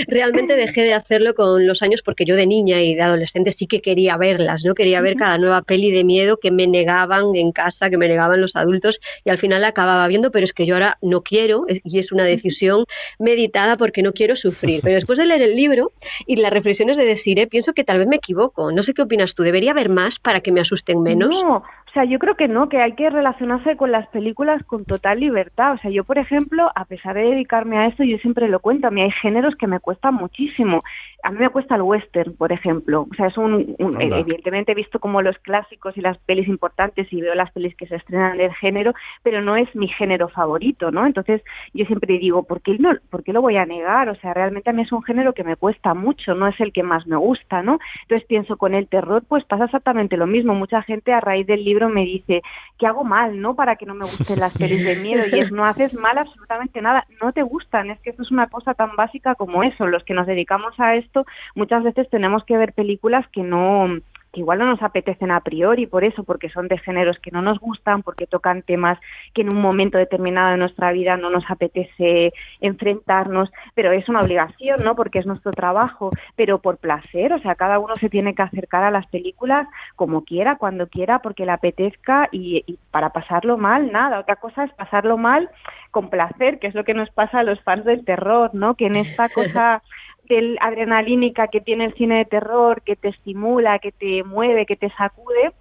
realmente 0.07 0.55
dejé 0.55 0.83
de 0.83 0.93
hacerlo 0.93 1.33
con 1.33 1.67
los 1.67 1.81
años 1.81 2.01
porque 2.01 2.23
yo 2.23 2.35
de 2.35 2.45
niña 2.45 2.81
y 2.81 2.95
de 2.95 3.01
adolescente 3.01 3.51
sí 3.51 3.67
que 3.67 3.81
quería 3.81 4.15
verlas, 4.15 4.63
¿no? 4.63 4.73
Quería 4.73 5.01
ver 5.01 5.15
cada 5.15 5.37
nueva 5.37 5.63
peli 5.63 5.91
de 5.91 6.05
miedo 6.05 6.37
que 6.37 6.51
me 6.51 6.67
negaban 6.67 7.35
en 7.35 7.51
casa, 7.51 7.89
que 7.89 7.97
me 7.97 8.07
negaban 8.07 8.39
los 8.39 8.52
adultos 8.55 8.99
y 9.23 9.29
al 9.29 9.37
final 9.37 9.61
la 9.61 9.69
acababa 9.69 10.07
viendo, 10.07 10.31
pero 10.31 10.43
es 10.45 10.53
que 10.53 10.65
yo 10.65 10.75
ahora 10.75 10.97
no 11.01 11.21
quiero 11.21 11.65
y 11.67 11.99
es 11.99 12.11
una 12.11 12.23
decisión 12.23 12.85
meditada 13.19 13.77
porque 13.77 14.01
no 14.01 14.13
quiero 14.13 14.35
sufrir. 14.35 14.81
Pero 14.83 14.95
después 14.95 15.17
de 15.17 15.25
leer 15.25 15.41
el 15.41 15.55
libro 15.55 15.91
y 16.25 16.35
las 16.37 16.51
reflexiones 16.51 16.97
de 16.97 17.05
Desire, 17.05 17.47
pienso 17.47 17.73
que 17.73 17.83
tal 17.83 17.99
vez 17.99 18.07
me 18.07 18.17
equivoco. 18.17 18.71
No 18.71 18.83
sé 18.83 18.93
qué 18.93 19.01
opinas 19.01 19.35
tú. 19.35 19.43
¿Debería 19.43 19.71
haber 19.71 19.89
más 19.89 20.19
para 20.19 20.41
que 20.41 20.51
me 20.51 20.61
asusten 20.61 21.01
menos? 21.01 21.29
No, 21.29 21.57
o 21.57 21.91
sea, 21.93 22.05
yo 22.05 22.17
creo 22.17 22.35
que 22.35 22.47
no, 22.47 22.69
que 22.69 22.81
hay 22.81 22.93
que 22.93 23.09
relacionarse 23.09 23.77
con 23.77 23.91
las 23.91 24.07
películas 24.07 24.63
con 24.63 24.83
total 24.85 25.19
libertad. 25.19 25.73
O 25.73 25.77
sea, 25.77 25.91
yo, 25.91 26.03
por 26.03 26.17
ejemplo, 26.17 26.71
a 26.75 26.85
pesar 26.85 27.15
de 27.15 27.21
dedicarme 27.21 27.77
a 27.77 27.87
esto, 27.87 28.03
yo 28.03 28.17
siempre 28.17 28.47
lo 28.47 28.59
cuento, 28.59 28.87
a 28.87 28.91
mí 28.91 29.01
hay 29.01 29.11
géneros 29.11 29.55
que 29.55 29.67
me 29.67 29.79
cuestan 29.79 30.15
muchísimo 30.15 30.83
a 31.23 31.31
mí 31.31 31.39
me 31.39 31.49
cuesta 31.49 31.75
el 31.75 31.81
western, 31.81 32.35
por 32.35 32.51
ejemplo. 32.51 33.07
O 33.09 33.15
sea, 33.15 33.27
es 33.27 33.37
un, 33.37 33.75
evidentemente 33.79 34.73
he 34.73 34.75
visto 34.75 34.99
como 34.99 35.21
los 35.21 35.37
clásicos 35.39 35.95
y 35.97 36.01
las 36.01 36.17
pelis 36.17 36.49
importantes 36.49 37.11
y 37.11 37.21
veo 37.21 37.33
las 37.33 37.49
pelis 37.51 37.75
que 37.77 37.87
se 37.87 37.95
estrenan 37.95 38.37
del 38.43 38.53
género, 38.53 38.93
pero 39.23 39.41
no 39.41 39.55
es 39.55 39.73
mi 39.75 39.87
género 39.87 40.29
favorito, 40.29 40.91
¿no? 40.91 41.05
Entonces 41.05 41.41
yo 41.73 41.85
siempre 41.85 42.17
digo, 42.17 42.43
¿por 42.43 42.61
qué, 42.61 42.77
no, 42.77 42.91
¿por 43.09 43.23
qué 43.23 43.33
lo 43.33 43.41
voy 43.41 43.57
a 43.57 43.65
negar? 43.65 44.09
O 44.09 44.15
sea, 44.15 44.33
realmente 44.33 44.69
a 44.69 44.73
mí 44.73 44.81
es 44.83 44.91
un 44.91 45.03
género 45.03 45.33
que 45.33 45.43
me 45.43 45.55
cuesta 45.55 45.93
mucho, 45.93 46.35
no 46.35 46.47
es 46.47 46.59
el 46.59 46.71
que 46.71 46.83
más 46.83 47.07
me 47.07 47.15
gusta, 47.15 47.61
¿no? 47.61 47.79
Entonces 48.03 48.27
pienso, 48.27 48.57
con 48.57 48.73
el 48.73 48.87
terror 48.87 49.23
pues 49.27 49.43
pasa 49.45 49.65
exactamente 49.65 50.17
lo 50.17 50.27
mismo. 50.27 50.53
Mucha 50.53 50.81
gente 50.83 51.13
a 51.13 51.19
raíz 51.19 51.47
del 51.47 51.63
libro 51.63 51.89
me 51.89 52.05
dice, 52.05 52.41
¿qué 52.77 52.87
hago 52.87 53.03
mal, 53.03 53.39
no? 53.39 53.55
Para 53.55 53.75
que 53.75 53.85
no 53.85 53.95
me 53.95 54.05
gusten 54.05 54.39
las 54.39 54.53
pelis 54.57 54.83
de 54.83 54.95
miedo. 54.95 55.25
Y 55.31 55.39
es, 55.39 55.51
no 55.51 55.65
haces 55.65 55.93
mal 55.93 56.17
absolutamente 56.17 56.81
nada, 56.81 57.05
no 57.21 57.31
te 57.31 57.41
gustan. 57.41 57.91
Es 57.91 57.99
que 58.01 58.11
esto 58.11 58.23
es 58.23 58.31
una 58.31 58.47
cosa 58.47 58.73
tan 58.73 58.95
básica 58.95 59.35
como 59.35 59.63
eso. 59.63 59.87
Los 59.87 60.03
que 60.03 60.13
nos 60.13 60.27
dedicamos 60.27 60.79
a 60.79 60.95
esto 60.95 61.25
muchas 61.55 61.83
veces 61.83 62.09
tenemos 62.09 62.43
que 62.45 62.57
ver 62.57 62.73
películas 62.73 63.25
que 63.29 63.43
no 63.43 63.97
que 64.33 64.39
igual 64.39 64.57
no 64.57 64.65
nos 64.65 64.81
apetecen 64.81 65.31
a 65.31 65.41
priori 65.41 65.85
por 65.85 66.03
eso, 66.03 66.23
porque 66.23 66.49
son 66.49 66.67
de 66.67 66.79
géneros 66.79 67.19
que 67.19 67.29
no 67.29 67.43
nos 67.43 67.59
gustan, 67.59 68.01
porque 68.01 68.25
tocan 68.25 68.63
temas 68.63 68.99
que 69.33 69.43
en 69.43 69.53
un 69.53 69.61
momento 69.61 69.99
determinado 69.99 70.51
de 70.51 70.57
nuestra 70.57 70.91
vida 70.91 71.15
no 71.17 71.29
nos 71.29 71.43
apetece 71.49 72.33
enfrentarnos, 72.59 73.51
pero 73.75 73.91
es 73.91 74.09
una 74.09 74.21
obligación, 74.21 74.83
¿no? 74.83 74.95
Porque 74.95 75.19
es 75.19 75.27
nuestro 75.27 75.51
trabajo, 75.51 76.09
pero 76.35 76.59
por 76.59 76.77
placer, 76.77 77.31
o 77.31 77.39
sea, 77.39 77.53
cada 77.53 77.77
uno 77.77 77.93
se 77.99 78.09
tiene 78.09 78.33
que 78.33 78.41
acercar 78.41 78.83
a 78.83 78.91
las 78.91 79.05
películas 79.07 79.67
como 79.95 80.23
quiera, 80.23 80.55
cuando 80.55 80.87
quiera, 80.87 81.19
porque 81.19 81.45
le 81.45 81.51
apetezca 81.51 82.27
y, 82.31 82.63
y 82.65 82.79
para 82.89 83.11
pasarlo 83.11 83.57
mal, 83.59 83.91
nada. 83.91 84.19
Otra 84.19 84.37
cosa 84.37 84.63
es 84.63 84.73
pasarlo 84.73 85.15
mal 85.17 85.47
con 85.91 86.09
placer, 86.09 86.57
que 86.57 86.65
es 86.65 86.73
lo 86.73 86.83
que 86.83 86.95
nos 86.95 87.11
pasa 87.11 87.39
a 87.39 87.43
los 87.43 87.61
fans 87.61 87.85
del 87.85 88.03
terror, 88.03 88.49
¿no? 88.53 88.73
Que 88.73 88.87
en 88.87 88.95
esta 88.95 89.29
cosa 89.29 89.83
del 90.29 90.57
adrenalínica 90.61 91.47
que 91.47 91.61
tiene 91.61 91.85
el 91.85 91.93
cine 91.93 92.17
de 92.17 92.25
terror, 92.25 92.81
que 92.81 92.95
te 92.95 93.09
estimula, 93.09 93.79
que 93.79 93.91
te 93.91 94.23
mueve, 94.23 94.65
que 94.65 94.75
te 94.75 94.89
sacude, 94.91 95.53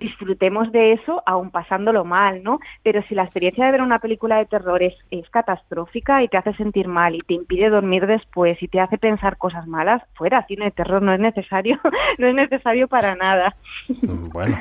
disfrutemos 0.00 0.72
de 0.72 0.94
eso 0.94 1.22
aún 1.26 1.50
pasándolo 1.50 2.04
mal, 2.04 2.42
¿no? 2.42 2.58
Pero 2.82 3.02
si 3.02 3.14
la 3.14 3.24
experiencia 3.24 3.66
de 3.66 3.72
ver 3.72 3.82
una 3.82 4.00
película 4.00 4.38
de 4.38 4.46
terror 4.46 4.82
es, 4.82 4.94
es, 5.10 5.28
catastrófica 5.30 6.22
y 6.22 6.28
te 6.28 6.38
hace 6.38 6.54
sentir 6.54 6.88
mal 6.88 7.14
y 7.14 7.20
te 7.20 7.34
impide 7.34 7.68
dormir 7.68 8.06
después 8.06 8.60
y 8.62 8.68
te 8.68 8.80
hace 8.80 8.98
pensar 8.98 9.36
cosas 9.36 9.66
malas, 9.66 10.02
fuera, 10.14 10.44
cine 10.46 10.66
de 10.66 10.70
terror 10.72 11.02
no 11.02 11.12
es 11.12 11.20
necesario, 11.20 11.78
no 12.18 12.26
es 12.26 12.34
necesario 12.34 12.88
para 12.88 13.14
nada. 13.14 13.54
Bueno. 14.32 14.58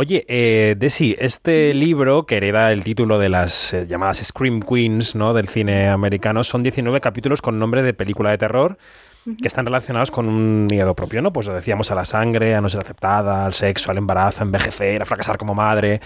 Oye, 0.00 0.24
eh, 0.28 0.76
Desi, 0.78 1.16
este 1.18 1.74
libro, 1.74 2.24
que 2.24 2.36
hereda 2.36 2.70
el 2.70 2.84
título 2.84 3.18
de 3.18 3.28
las 3.28 3.74
eh, 3.74 3.84
llamadas 3.88 4.18
Scream 4.18 4.60
Queens 4.60 5.16
¿no? 5.16 5.34
del 5.34 5.48
cine 5.48 5.88
americano, 5.88 6.44
son 6.44 6.62
19 6.62 7.00
capítulos 7.00 7.42
con 7.42 7.58
nombre 7.58 7.82
de 7.82 7.94
película 7.94 8.30
de 8.30 8.38
terror 8.38 8.78
que 9.24 9.48
están 9.48 9.66
relacionados 9.66 10.12
con 10.12 10.28
un 10.28 10.68
miedo 10.70 10.94
propio, 10.94 11.20
¿no? 11.20 11.32
Pues 11.32 11.48
lo 11.48 11.52
decíamos 11.54 11.90
a 11.90 11.96
la 11.96 12.04
sangre, 12.04 12.54
a 12.54 12.60
no 12.60 12.68
ser 12.68 12.80
aceptada, 12.80 13.44
al 13.44 13.54
sexo, 13.54 13.90
al 13.90 13.98
embarazo, 13.98 14.42
a 14.42 14.46
envejecer, 14.46 15.02
a 15.02 15.04
fracasar 15.04 15.36
como 15.36 15.52
madre. 15.52 16.00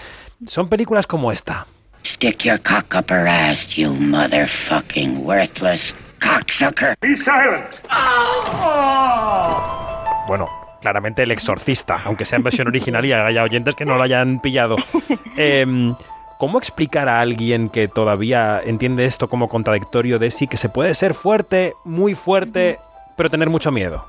Son 0.46 0.70
películas 0.70 1.06
como 1.06 1.30
esta. 1.30 1.66
Stick 2.02 2.44
your 2.46 2.58
cock 2.62 2.94
up 2.94 3.10
her 3.10 3.26
ass, 3.26 3.76
you 3.76 3.92
motherfucking 3.92 5.18
worthless 5.18 5.94
cocksucker. 6.18 6.96
Be 7.02 7.14
silent. 7.14 7.66
Bueno, 10.26 10.48
claramente 10.82 11.22
el 11.22 11.30
exorcista, 11.30 12.02
aunque 12.04 12.26
sea 12.26 12.36
en 12.36 12.42
versión 12.42 12.68
original 12.74 13.06
y 13.06 13.14
haya 13.14 13.42
oyentes 13.42 13.74
que 13.74 13.86
no 13.86 13.96
lo 13.96 14.02
hayan 14.02 14.40
pillado. 14.40 14.76
Eh, 15.34 15.64
¿Cómo 16.36 16.58
explicar 16.58 17.08
a 17.08 17.20
alguien 17.20 17.70
que 17.70 17.88
todavía 17.88 18.60
entiende 18.62 19.06
esto 19.06 19.28
como 19.28 19.48
contradictorio 19.48 20.18
de 20.18 20.30
sí 20.30 20.46
que 20.46 20.58
se 20.58 20.68
puede 20.68 20.92
ser 20.92 21.14
fuerte, 21.14 21.72
muy 21.84 22.14
fuerte, 22.14 22.80
pero 23.16 23.30
tener 23.30 23.48
mucho 23.48 23.70
miedo? 23.72 24.04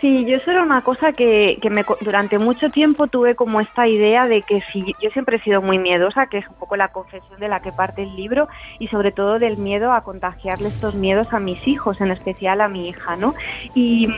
Sí, 0.00 0.24
yo 0.26 0.36
eso 0.36 0.50
era 0.50 0.62
una 0.62 0.82
cosa 0.82 1.12
que, 1.12 1.58
me, 1.70 1.84
durante 2.00 2.38
mucho 2.38 2.70
tiempo 2.70 3.06
tuve 3.06 3.34
como 3.34 3.60
esta 3.60 3.86
idea 3.88 4.26
de 4.26 4.42
que 4.42 4.60
si 4.72 4.94
yo 5.00 5.10
siempre 5.10 5.36
he 5.36 5.42
sido 5.42 5.62
muy 5.62 5.78
miedosa, 5.78 6.26
que 6.26 6.38
es 6.38 6.48
un 6.48 6.56
poco 6.56 6.76
la 6.76 6.88
confesión 6.88 7.40
de 7.40 7.48
la 7.48 7.60
que 7.60 7.72
parte 7.72 8.02
el 8.02 8.14
libro, 8.14 8.48
y 8.78 8.88
sobre 8.88 9.12
todo 9.12 9.38
del 9.38 9.56
miedo 9.56 9.92
a 9.92 10.02
contagiarle 10.02 10.68
estos 10.68 10.94
miedos 10.94 11.28
a 11.32 11.40
mis 11.40 11.66
hijos, 11.66 12.00
en 12.00 12.10
especial 12.10 12.60
a 12.60 12.68
mi 12.68 12.88
hija, 12.88 13.16
¿no? 13.16 13.34
Y, 13.74 14.08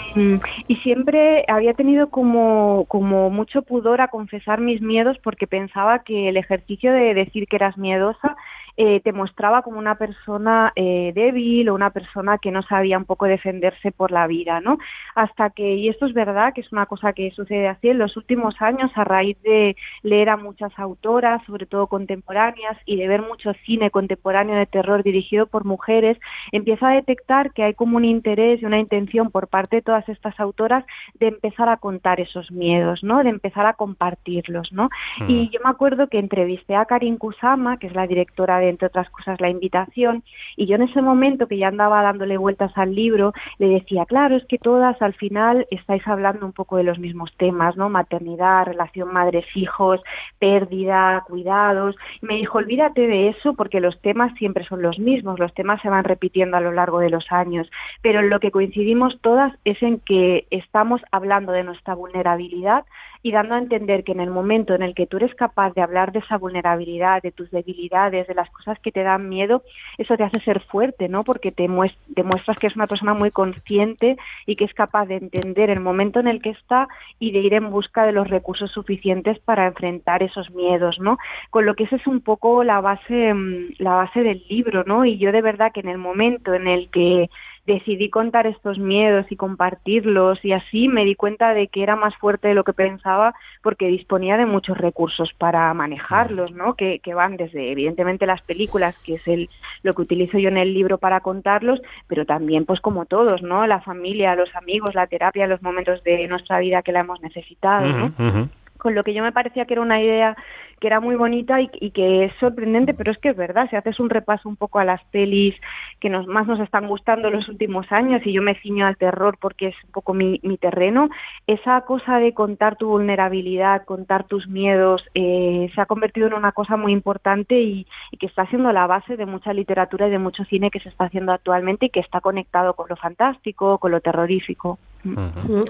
y 0.66 0.76
siempre 0.76 1.44
había 1.46 1.74
tenido 1.74 2.08
como, 2.10 2.86
como 2.88 3.30
mucho 3.30 3.62
pudor 3.62 4.00
a 4.00 4.08
confesar 4.08 4.60
mis 4.60 4.80
miedos 4.80 5.18
porque 5.22 5.46
pensaba 5.46 6.00
que 6.00 6.28
el 6.28 6.36
ejercicio 6.36 6.92
de 6.92 7.14
decir 7.14 7.46
que 7.46 7.56
eras 7.56 7.76
miedosa 7.76 8.36
eh, 8.76 9.00
te 9.00 9.12
mostraba 9.12 9.62
como 9.62 9.78
una 9.78 9.96
persona 9.96 10.72
eh, 10.76 11.12
débil 11.14 11.68
o 11.68 11.74
una 11.74 11.90
persona 11.90 12.38
que 12.38 12.50
no 12.50 12.62
sabía 12.62 12.98
un 12.98 13.04
poco 13.04 13.26
defenderse 13.26 13.92
por 13.92 14.10
la 14.10 14.26
vida, 14.26 14.60
¿no? 14.60 14.78
Hasta 15.14 15.50
que, 15.50 15.76
y 15.76 15.88
esto 15.88 16.06
es 16.06 16.12
verdad, 16.12 16.52
que 16.54 16.60
es 16.60 16.72
una 16.72 16.86
cosa 16.86 17.12
que 17.12 17.30
sucede 17.30 17.68
así 17.68 17.88
en 17.88 17.98
los 17.98 18.16
últimos 18.16 18.54
años 18.60 18.90
a 18.94 19.04
raíz 19.04 19.40
de 19.42 19.76
leer 20.02 20.28
a 20.28 20.36
muchas 20.36 20.78
autoras, 20.78 21.42
sobre 21.46 21.66
todo 21.66 21.86
contemporáneas, 21.86 22.76
y 22.84 22.96
de 22.96 23.08
ver 23.08 23.22
mucho 23.22 23.52
cine 23.64 23.90
contemporáneo 23.90 24.56
de 24.56 24.66
terror 24.66 25.02
dirigido 25.02 25.46
por 25.46 25.64
mujeres, 25.64 26.18
empieza 26.52 26.88
a 26.88 26.94
detectar 26.94 27.52
que 27.52 27.62
hay 27.62 27.74
como 27.74 27.96
un 27.96 28.04
interés 28.04 28.60
y 28.60 28.66
una 28.66 28.78
intención 28.78 29.30
por 29.30 29.48
parte 29.48 29.76
de 29.76 29.82
todas 29.82 30.08
estas 30.08 30.38
autoras 30.38 30.84
de 31.14 31.28
empezar 31.28 31.68
a 31.68 31.78
contar 31.78 32.20
esos 32.20 32.50
miedos, 32.50 33.02
¿no? 33.02 33.22
De 33.22 33.30
empezar 33.30 33.66
a 33.66 33.74
compartirlos, 33.74 34.72
¿no? 34.72 34.90
Mm. 35.20 35.30
Y 35.30 35.50
yo 35.50 35.60
me 35.64 35.70
acuerdo 35.70 36.08
que 36.08 36.18
entrevisté 36.18 36.74
a 36.74 36.84
Karin 36.84 37.16
Kusama, 37.16 37.78
que 37.78 37.86
es 37.86 37.94
la 37.94 38.06
directora 38.06 38.58
de 38.58 38.65
entre 38.68 38.88
otras 38.88 39.08
cosas, 39.10 39.40
la 39.40 39.50
invitación. 39.50 40.22
Y 40.56 40.66
yo 40.66 40.76
en 40.76 40.82
ese 40.82 41.02
momento 41.02 41.46
que 41.46 41.58
ya 41.58 41.68
andaba 41.68 42.02
dándole 42.02 42.36
vueltas 42.36 42.72
al 42.76 42.94
libro, 42.94 43.32
le 43.58 43.68
decía, 43.68 44.04
claro, 44.06 44.36
es 44.36 44.44
que 44.46 44.58
todas 44.58 45.00
al 45.02 45.14
final 45.14 45.66
estáis 45.70 46.06
hablando 46.06 46.46
un 46.46 46.52
poco 46.52 46.76
de 46.76 46.84
los 46.84 46.98
mismos 46.98 47.32
temas, 47.36 47.76
¿no? 47.76 47.88
Maternidad, 47.88 48.66
relación 48.66 49.12
madres-hijos, 49.12 50.00
pérdida, 50.38 51.24
cuidados. 51.26 51.96
Y 52.22 52.26
me 52.26 52.34
dijo, 52.36 52.58
olvídate 52.58 53.06
de 53.06 53.28
eso 53.28 53.54
porque 53.54 53.80
los 53.80 54.00
temas 54.00 54.34
siempre 54.38 54.64
son 54.64 54.82
los 54.82 54.98
mismos, 54.98 55.38
los 55.38 55.54
temas 55.54 55.80
se 55.82 55.88
van 55.88 56.04
repitiendo 56.04 56.56
a 56.56 56.60
lo 56.60 56.72
largo 56.72 56.98
de 56.98 57.10
los 57.10 57.30
años. 57.30 57.68
Pero 58.02 58.20
en 58.20 58.30
lo 58.30 58.40
que 58.40 58.50
coincidimos 58.50 59.18
todas 59.20 59.52
es 59.64 59.82
en 59.82 60.00
que 60.00 60.46
estamos 60.50 61.00
hablando 61.12 61.52
de 61.52 61.64
nuestra 61.64 61.94
vulnerabilidad 61.94 62.84
y 63.26 63.32
dando 63.32 63.56
a 63.56 63.58
entender 63.58 64.04
que 64.04 64.12
en 64.12 64.20
el 64.20 64.30
momento 64.30 64.72
en 64.72 64.82
el 64.82 64.94
que 64.94 65.08
tú 65.08 65.16
eres 65.16 65.34
capaz 65.34 65.74
de 65.74 65.82
hablar 65.82 66.12
de 66.12 66.20
esa 66.20 66.38
vulnerabilidad, 66.38 67.20
de 67.22 67.32
tus 67.32 67.50
debilidades, 67.50 68.28
de 68.28 68.34
las 68.36 68.48
cosas 68.50 68.78
que 68.78 68.92
te 68.92 69.02
dan 69.02 69.28
miedo, 69.28 69.64
eso 69.98 70.16
te 70.16 70.22
hace 70.22 70.38
ser 70.42 70.60
fuerte, 70.60 71.08
¿no? 71.08 71.24
Porque 71.24 71.50
te 71.50 71.68
demuestras 72.06 72.56
que 72.60 72.68
es 72.68 72.76
una 72.76 72.86
persona 72.86 73.14
muy 73.14 73.32
consciente 73.32 74.16
y 74.46 74.54
que 74.54 74.64
es 74.64 74.72
capaz 74.74 75.06
de 75.06 75.16
entender 75.16 75.70
el 75.70 75.80
momento 75.80 76.20
en 76.20 76.28
el 76.28 76.40
que 76.40 76.50
está 76.50 76.86
y 77.18 77.32
de 77.32 77.40
ir 77.40 77.54
en 77.54 77.68
busca 77.68 78.06
de 78.06 78.12
los 78.12 78.30
recursos 78.30 78.70
suficientes 78.70 79.40
para 79.40 79.66
enfrentar 79.66 80.22
esos 80.22 80.48
miedos, 80.52 81.00
¿no? 81.00 81.18
Con 81.50 81.66
lo 81.66 81.74
que 81.74 81.82
esa 81.82 81.96
es 81.96 82.06
un 82.06 82.20
poco 82.20 82.62
la 82.62 82.80
base, 82.80 83.34
mm, 83.34 83.74
la 83.78 83.94
base 83.96 84.22
del 84.22 84.44
libro, 84.48 84.84
¿no? 84.86 85.04
Y 85.04 85.18
yo 85.18 85.32
de 85.32 85.42
verdad 85.42 85.72
que 85.72 85.80
en 85.80 85.88
el 85.88 85.98
momento 85.98 86.54
en 86.54 86.68
el 86.68 86.90
que 86.90 87.28
decidí 87.66 88.10
contar 88.10 88.46
estos 88.46 88.78
miedos 88.78 89.26
y 89.30 89.36
compartirlos 89.36 90.44
y 90.44 90.52
así 90.52 90.88
me 90.88 91.04
di 91.04 91.14
cuenta 91.16 91.52
de 91.52 91.66
que 91.68 91.82
era 91.82 91.96
más 91.96 92.16
fuerte 92.16 92.48
de 92.48 92.54
lo 92.54 92.64
que 92.64 92.72
pensaba 92.72 93.34
porque 93.62 93.88
disponía 93.88 94.36
de 94.36 94.46
muchos 94.46 94.78
recursos 94.78 95.32
para 95.36 95.72
manejarlos, 95.74 96.52
¿no? 96.52 96.74
Que, 96.74 97.00
van 97.16 97.36
desde 97.36 97.72
evidentemente 97.72 98.26
las 98.26 98.42
películas, 98.42 98.94
que 98.98 99.14
es 99.14 99.26
el, 99.26 99.48
lo 99.82 99.94
que 99.94 100.02
utilizo 100.02 100.38
yo 100.38 100.48
en 100.48 100.58
el 100.58 100.74
libro 100.74 100.98
para 100.98 101.20
contarlos, 101.20 101.80
pero 102.08 102.26
también 102.26 102.66
pues 102.66 102.80
como 102.80 103.06
todos, 103.06 103.42
¿no? 103.42 103.66
La 103.66 103.80
familia, 103.80 104.36
los 104.36 104.54
amigos, 104.54 104.94
la 104.94 105.06
terapia, 105.06 105.46
los 105.46 105.62
momentos 105.62 106.04
de 106.04 106.28
nuestra 106.28 106.58
vida 106.58 106.82
que 106.82 106.92
la 106.92 107.00
hemos 107.00 107.20
necesitado, 107.22 107.86
¿no? 107.86 108.48
Con 108.86 108.94
lo 108.94 109.02
que 109.02 109.14
yo 109.14 109.24
me 109.24 109.32
parecía 109.32 109.64
que 109.64 109.74
era 109.74 109.82
una 109.82 110.00
idea 110.00 110.36
que 110.80 110.86
era 110.86 111.00
muy 111.00 111.16
bonita 111.16 111.60
y, 111.60 111.90
que 111.90 112.26
es 112.26 112.32
sorprendente, 112.38 112.94
pero 112.94 113.10
es 113.10 113.18
que 113.18 113.30
es 113.30 113.36
verdad, 113.36 113.68
si 113.68 113.74
haces 113.74 113.98
un 113.98 114.10
repaso 114.10 114.48
un 114.48 114.54
poco 114.54 114.78
a 114.78 114.84
las 114.84 115.02
pelis 115.06 115.56
que 115.98 116.08
nos, 116.08 116.28
más 116.28 116.46
nos 116.46 116.60
están 116.60 116.86
gustando 116.86 117.28
los 117.28 117.48
últimos 117.48 117.90
años 117.90 118.22
y 118.24 118.32
yo 118.32 118.42
me 118.42 118.54
ciño 118.60 118.86
al 118.86 118.96
terror 118.96 119.38
porque 119.40 119.68
es 119.68 119.74
un 119.86 119.90
poco 119.90 120.14
mi, 120.14 120.38
mi 120.44 120.56
terreno, 120.56 121.08
esa 121.48 121.80
cosa 121.80 122.20
de 122.20 122.32
contar 122.32 122.76
tu 122.76 122.86
vulnerabilidad, 122.86 123.84
contar 123.86 124.22
tus 124.22 124.46
miedos, 124.46 125.02
eh, 125.14 125.68
se 125.74 125.80
ha 125.80 125.86
convertido 125.86 126.28
en 126.28 126.34
una 126.34 126.52
cosa 126.52 126.76
muy 126.76 126.92
importante 126.92 127.60
y, 127.60 127.88
que 128.20 128.26
está 128.26 128.46
siendo 128.46 128.70
la 128.70 128.86
base 128.86 129.16
de 129.16 129.26
mucha 129.26 129.52
literatura 129.52 130.06
y 130.06 130.10
de 130.10 130.20
mucho 130.20 130.44
cine 130.44 130.70
que 130.70 130.78
se 130.78 130.90
está 130.90 131.06
haciendo 131.06 131.32
actualmente 131.32 131.86
y 131.86 131.90
que 131.90 131.98
está 131.98 132.20
conectado 132.20 132.74
con 132.74 132.86
lo 132.88 132.94
fantástico, 132.94 133.78
con 133.78 133.90
lo 133.90 134.00
terrorífico. 134.00 134.78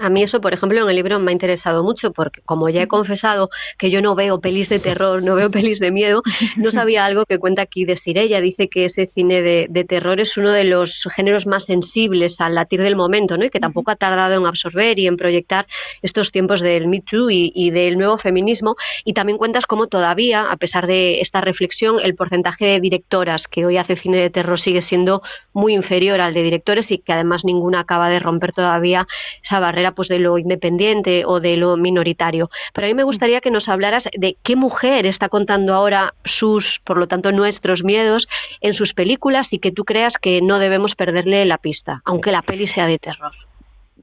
A 0.01 0.09
mí 0.09 0.23
eso, 0.23 0.41
por 0.41 0.53
ejemplo, 0.53 0.81
en 0.81 0.89
el 0.89 0.95
libro 0.95 1.19
me 1.19 1.31
ha 1.31 1.33
interesado 1.33 1.83
mucho 1.83 2.11
porque 2.11 2.41
como 2.41 2.69
ya 2.69 2.81
he 2.81 2.87
confesado 2.87 3.49
que 3.77 3.91
yo 3.91 4.01
no 4.01 4.15
veo 4.15 4.39
pelis 4.39 4.69
de 4.69 4.79
terror, 4.79 5.21
no 5.21 5.35
veo 5.35 5.51
pelis 5.51 5.79
de 5.79 5.91
miedo, 5.91 6.23
no 6.55 6.71
sabía 6.71 7.05
algo 7.05 7.25
que 7.25 7.37
cuenta 7.37 7.61
aquí 7.61 7.85
de 7.85 7.99
Ella 8.05 8.41
Dice 8.41 8.69
que 8.69 8.85
ese 8.85 9.09
cine 9.13 9.41
de, 9.41 9.85
terror 9.87 10.19
es 10.19 10.37
uno 10.37 10.51
de 10.51 10.63
los 10.63 11.07
géneros 11.15 11.45
más 11.45 11.65
sensibles 11.65 12.39
al 12.41 12.55
latir 12.55 12.81
del 12.81 12.95
momento, 12.95 13.37
¿no? 13.37 13.45
Y 13.45 13.49
que 13.49 13.59
tampoco 13.59 13.91
ha 13.91 13.95
tardado 13.95 14.35
en 14.35 14.45
absorber 14.45 14.99
y 14.99 15.07
en 15.07 15.17
proyectar 15.17 15.67
estos 16.01 16.31
tiempos 16.31 16.61
del 16.61 16.87
Me 16.87 17.01
Too 17.01 17.29
y, 17.29 17.69
del 17.71 17.97
nuevo 17.97 18.17
feminismo. 18.17 18.75
Y 19.03 19.13
también 19.13 19.37
cuentas 19.37 19.65
cómo 19.65 19.87
todavía, 19.87 20.49
a 20.49 20.57
pesar 20.57 20.87
de 20.87 21.21
esta 21.21 21.41
reflexión, 21.41 21.97
el 22.01 22.15
porcentaje 22.15 22.65
de 22.65 22.79
directoras 22.79 23.47
que 23.47 23.65
hoy 23.65 23.77
hace 23.77 23.95
cine 23.95 24.17
de 24.17 24.29
terror 24.29 24.59
sigue 24.59 24.81
siendo 24.81 25.21
muy 25.53 25.73
inferior 25.73 26.21
al 26.21 26.33
de 26.33 26.43
directores 26.43 26.91
y 26.91 26.97
que 26.99 27.13
además 27.13 27.43
ninguna 27.45 27.81
acaba 27.81 28.09
de 28.09 28.19
romper 28.19 28.53
todavía 28.53 29.07
esa 29.43 29.59
barrera 29.59 29.91
pues 29.91 30.07
de 30.07 30.19
lo 30.19 30.37
independiente 30.37 31.23
o 31.25 31.39
de 31.39 31.57
lo 31.57 31.77
minoritario. 31.77 32.49
Pero 32.73 32.87
a 32.87 32.89
mí 32.89 32.93
me 32.93 33.03
gustaría 33.03 33.41
que 33.41 33.51
nos 33.51 33.69
hablaras 33.69 34.07
de 34.15 34.37
qué 34.43 34.55
mujer 34.55 35.05
está 35.05 35.29
contando 35.29 35.73
ahora 35.73 36.13
sus, 36.25 36.81
por 36.83 36.97
lo 36.97 37.07
tanto, 37.07 37.31
nuestros 37.31 37.83
miedos 37.83 38.27
en 38.61 38.73
sus 38.73 38.93
películas 38.93 39.53
y 39.53 39.59
que 39.59 39.71
tú 39.71 39.85
creas 39.85 40.17
que 40.17 40.41
no 40.41 40.59
debemos 40.59 40.95
perderle 40.95 41.45
la 41.45 41.57
pista, 41.57 42.01
aunque 42.05 42.31
la 42.31 42.41
peli 42.41 42.67
sea 42.67 42.87
de 42.87 42.99
terror. 42.99 43.31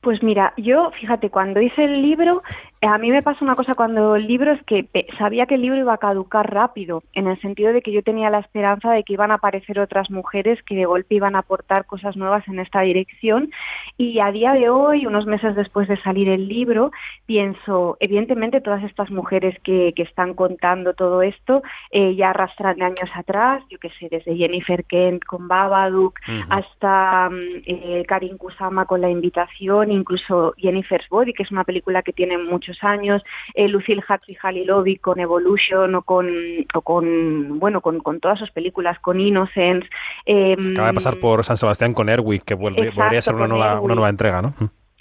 Pues 0.01 0.23
mira, 0.23 0.53
yo, 0.59 0.91
fíjate, 1.01 1.31
cuando 1.31 1.63
hice 1.63 1.85
el 1.85 2.03
libro, 2.03 2.43
a 2.87 2.99
mí 2.99 3.11
me 3.11 3.23
pasa 3.23 3.45
una 3.45 3.57
cosa 3.57 3.75
cuando 3.75 4.17
el 4.17 4.27
libro 4.27 4.53
es 4.53 4.63
que 4.65 4.89
sabía 5.19 5.47
que 5.47 5.55
el 5.55 5.63
libro 5.63 5.79
iba 5.79 5.95
a 5.95 5.99
caducar 5.99 6.53
rápido, 6.53 7.03
en 7.13 7.27
el 7.27 7.41
sentido 7.41 7.73
de 7.73 7.83
que 7.83 7.93
yo 7.93 8.03
tenía 8.03 8.31
la 8.31 8.41
esperanza 8.41 8.91
de 8.93 9.05
que 9.05 9.15
iban 9.15 9.31
a 9.31 9.35
aparecer 9.35 9.79
otras 9.79 10.11
mujeres 10.11 10.63
que 10.65 10.75
de 10.75 10.85
golpe 10.85 11.15
iban 11.15 11.37
a 11.37 11.41
aportar 11.41 11.87
cosas 11.87 12.17
nuevas 12.17 12.47
en 12.49 12.59
esta 12.59 12.81
dirección. 12.81 13.51
Y 13.97 14.19
a 14.21 14.31
día 14.33 14.53
de 14.53 14.69
hoy, 14.69 15.07
unos 15.07 15.27
meses 15.27 15.55
después 15.57 15.89
de 15.89 16.01
salir 16.03 16.29
el 16.29 16.49
libro, 16.49 16.91
pienso, 17.27 17.97
evidentemente 18.01 18.61
todas 18.61 18.83
estas 18.85 19.11
mujeres 19.11 19.57
que, 19.63 19.93
que 19.95 20.03
están 20.03 20.35
contando 20.35 20.95
todo 20.95 21.23
esto 21.23 21.63
eh, 21.91 22.15
ya 22.17 22.31
arrastran 22.31 22.77
de 22.77 22.85
años 22.85 23.11
atrás, 23.15 23.63
yo 23.71 23.79
que 23.79 23.91
sé, 23.91 24.09
desde 24.11 24.37
Jennifer 24.37 24.85
Kent 24.85 25.25
con 25.25 25.49
Babadook 25.49 26.19
hasta 26.49 27.31
mm, 27.31 27.63
eh, 27.67 28.05
Karin 28.07 28.37
Kusama 28.37 28.87
con 28.87 29.01
La 29.01 29.11
Invitación, 29.11 29.91
incluso 29.91 30.55
Jennifer's 30.57 31.09
Body, 31.09 31.33
que 31.33 31.45
es 31.45 31.51
una 31.51 31.65
película 31.65 32.03
que 32.03 32.13
tiene 32.13 32.39
muchos 32.39 32.74
años, 32.83 33.23
eh, 33.55 33.69
Lucille 33.69 34.03
Huxley 34.09 34.37
Halilovic 34.43 35.01
con 35.01 35.21
Evolution 35.21 35.95
o 35.95 36.03
con, 36.03 36.29
o 36.75 36.81
con 36.81 37.59
bueno, 37.59 37.81
con, 37.81 38.01
con 38.01 38.21
todas 38.21 38.39
sus 38.39 38.51
películas, 38.51 38.99
con 39.01 39.21
Innocence. 39.21 39.89
Eh, 40.27 40.57
Acaba 40.73 40.89
de 40.89 40.95
pasar 40.95 41.19
por 41.19 41.45
San 41.45 41.57
Sebastián 41.57 41.95
con 41.95 42.09
Erwick, 42.09 42.45
que 42.45 42.55
vuelve, 42.55 42.91
volvería 42.91 43.19
a 43.19 43.23
ser 43.23 43.35
una 43.35 43.47
nueva, 43.47 43.81
una 43.81 43.95
nueva 43.95 44.09
entrega, 44.09 44.43
¿no? 44.43 44.55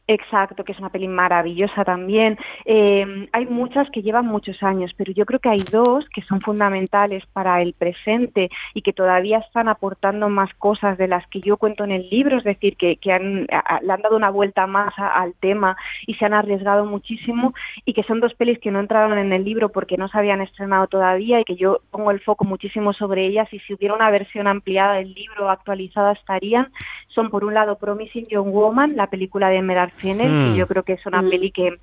Exacto, 0.05 0.65
que 0.65 0.73
es 0.73 0.79
una 0.79 0.89
peli 0.89 1.07
maravillosa 1.07 1.85
también. 1.85 2.37
Eh, 2.65 3.27
hay 3.31 3.45
muchas 3.45 3.89
que 3.91 4.01
llevan 4.01 4.25
muchos 4.25 4.61
años, 4.61 4.91
pero 4.97 5.13
yo 5.13 5.25
creo 5.25 5.39
que 5.39 5.47
hay 5.47 5.63
dos 5.63 6.03
que 6.13 6.21
son 6.23 6.41
fundamentales 6.41 7.25
para 7.27 7.61
el 7.61 7.73
presente 7.73 8.49
y 8.73 8.81
que 8.81 8.91
todavía 8.91 9.37
están 9.37 9.69
aportando 9.69 10.27
más 10.27 10.53
cosas 10.55 10.97
de 10.97 11.07
las 11.07 11.25
que 11.27 11.39
yo 11.39 11.55
cuento 11.55 11.85
en 11.85 11.91
el 11.91 12.09
libro, 12.09 12.37
es 12.37 12.43
decir, 12.43 12.75
que, 12.75 12.97
que 12.97 13.13
han, 13.13 13.47
le 13.81 13.93
han 13.93 14.01
dado 14.01 14.17
una 14.17 14.29
vuelta 14.29 14.67
más 14.67 14.93
al 14.97 15.35
tema 15.35 15.77
y 16.05 16.15
se 16.15 16.25
han 16.25 16.33
arriesgado 16.33 16.85
muchísimo 16.85 17.53
y 17.85 17.93
que 17.93 18.03
son 18.03 18.19
dos 18.19 18.33
pelis 18.33 18.59
que 18.59 18.71
no 18.71 18.81
entraron 18.81 19.17
en 19.17 19.31
el 19.31 19.45
libro 19.45 19.69
porque 19.69 19.95
no 19.95 20.09
se 20.09 20.17
habían 20.17 20.41
estrenado 20.41 20.87
todavía 20.87 21.39
y 21.39 21.45
que 21.45 21.55
yo 21.55 21.79
pongo 21.91 22.11
el 22.11 22.19
foco 22.19 22.43
muchísimo 22.43 22.91
sobre 22.91 23.25
ellas 23.25 23.47
y 23.53 23.59
si 23.59 23.73
hubiera 23.73 23.95
una 23.95 24.11
versión 24.11 24.47
ampliada 24.47 24.95
del 24.95 25.13
libro 25.13 25.49
actualizada 25.49 26.11
estarían. 26.11 26.73
Son 27.13 27.29
por 27.29 27.43
un 27.43 27.53
lado 27.53 27.77
Promising 27.77 28.27
Young 28.27 28.51
Woman, 28.51 28.95
la 28.95 29.07
película 29.07 29.49
de 29.49 29.61
Meryl 29.61 29.91
que 29.91 30.13
hmm. 30.13 30.55
yo 30.55 30.67
creo 30.67 30.83
que 30.83 30.93
es 30.93 31.05
una 31.05 31.21
peli 31.21 31.51
que 31.51 31.77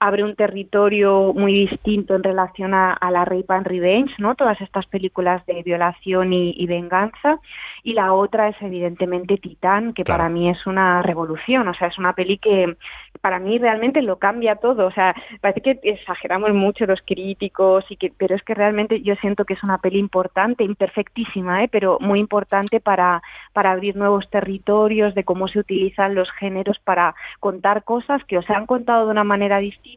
abre 0.00 0.24
un 0.24 0.34
territorio 0.34 1.34
muy 1.34 1.52
distinto 1.52 2.16
en 2.16 2.22
relación 2.22 2.72
a, 2.72 2.98
la 3.10 3.26
Rape 3.26 3.44
and 3.48 3.66
Revenge, 3.66 4.12
¿no? 4.18 4.34
Todas 4.34 4.58
estas 4.62 4.86
películas 4.86 5.44
de 5.44 5.62
violación 5.62 6.32
y, 6.32 6.66
venganza. 6.66 7.38
Y 7.82 7.92
la 7.92 8.14
otra 8.14 8.48
es 8.48 8.56
evidentemente 8.62 9.36
Titán, 9.36 9.92
que 9.92 10.04
para 10.04 10.28
mí 10.28 10.48
es 10.48 10.66
una 10.66 11.02
revolución, 11.02 11.68
o 11.68 11.74
sea, 11.74 11.88
es 11.88 11.98
una 11.98 12.14
peli 12.14 12.38
que 12.38 12.76
para 13.20 13.38
mí 13.38 13.58
realmente 13.58 14.00
lo 14.00 14.16
cambia 14.16 14.56
todo, 14.56 14.86
o 14.86 14.90
sea, 14.92 15.14
parece 15.40 15.60
que 15.60 15.80
exageramos 15.82 16.54
mucho 16.54 16.86
los 16.86 17.00
críticos 17.04 17.84
y 17.90 17.96
que 17.96 18.12
pero 18.16 18.34
es 18.34 18.42
que 18.42 18.54
realmente 18.54 19.02
yo 19.02 19.14
siento 19.16 19.44
que 19.44 19.54
es 19.54 19.62
una 19.62 19.78
peli 19.78 19.98
importante, 19.98 20.64
imperfectísima, 20.64 21.64
¿eh? 21.64 21.68
pero 21.70 21.98
muy 22.00 22.20
importante 22.20 22.80
para 22.80 23.22
para 23.52 23.72
abrir 23.72 23.96
nuevos 23.96 24.30
territorios 24.30 25.14
de 25.14 25.24
cómo 25.24 25.48
se 25.48 25.58
utilizan 25.58 26.14
los 26.14 26.30
géneros 26.32 26.78
para 26.84 27.14
contar 27.40 27.84
cosas 27.84 28.22
que 28.24 28.38
o 28.38 28.42
se 28.42 28.54
han 28.54 28.66
contado 28.66 29.06
de 29.06 29.12
una 29.12 29.24
manera 29.24 29.58
distinta 29.58 29.89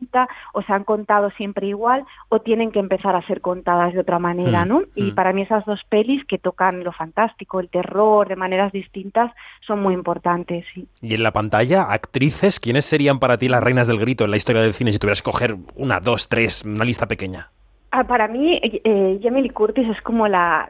o 0.54 0.62
se 0.62 0.74
han 0.74 0.84
contado 0.84 1.30
siempre 1.32 1.68
igual 1.68 2.06
o 2.30 2.40
tienen 2.40 2.72
que 2.72 2.80
empezar 2.80 3.16
a 3.16 3.26
ser 3.28 3.42
contadas 3.42 3.94
de 3.94 4.00
otra 4.00 4.20
manera, 4.20 4.66
mm, 4.66 4.68
¿no? 4.68 4.82
Y 4.96 5.12
mm. 5.12 5.16
para 5.16 5.34
mí 5.34 5.42
esas 5.42 5.66
dos 5.66 5.82
pelis 5.90 6.24
que 6.26 6.38
tocan 6.38 6.84
lo 6.84 6.92
fantástico, 6.92 7.60
el 7.60 7.70
terror 7.70 8.28
de 8.28 8.36
maneras 8.36 8.72
distintas 8.72 9.32
son 9.66 9.82
muy 9.82 9.94
importantes. 9.94 10.66
Y 11.02 11.14
en 11.14 11.24
la 11.24 11.32
pantalla, 11.32 11.84
actrices, 11.84 12.60
¿quiénes 12.60 12.86
serían 12.86 13.20
para 13.20 13.38
ti 13.38 13.48
las 13.48 13.64
reinas 13.64 13.88
del 13.88 14.00
grito 14.00 14.26
en 14.26 14.32
la 14.32 14.38
historia 14.38 14.62
del 14.62 14.74
cine 14.74 14.92
si 14.92 15.00
tuvieras 15.00 15.22
que 15.22 15.32
coger 15.32 15.56
una, 15.76 16.00
dos, 16.00 16.28
tres, 16.28 16.64
una 16.64 16.86
lista 16.86 17.08
pequeña? 17.08 17.50
Ah, 17.96 18.06
para 18.06 18.28
mí, 18.28 18.60
eh, 18.64 19.20
Jamie 19.22 19.44
Lee 19.44 19.52
Curtis 19.52 19.88
es 19.88 20.02
como 20.02 20.28
la, 20.28 20.68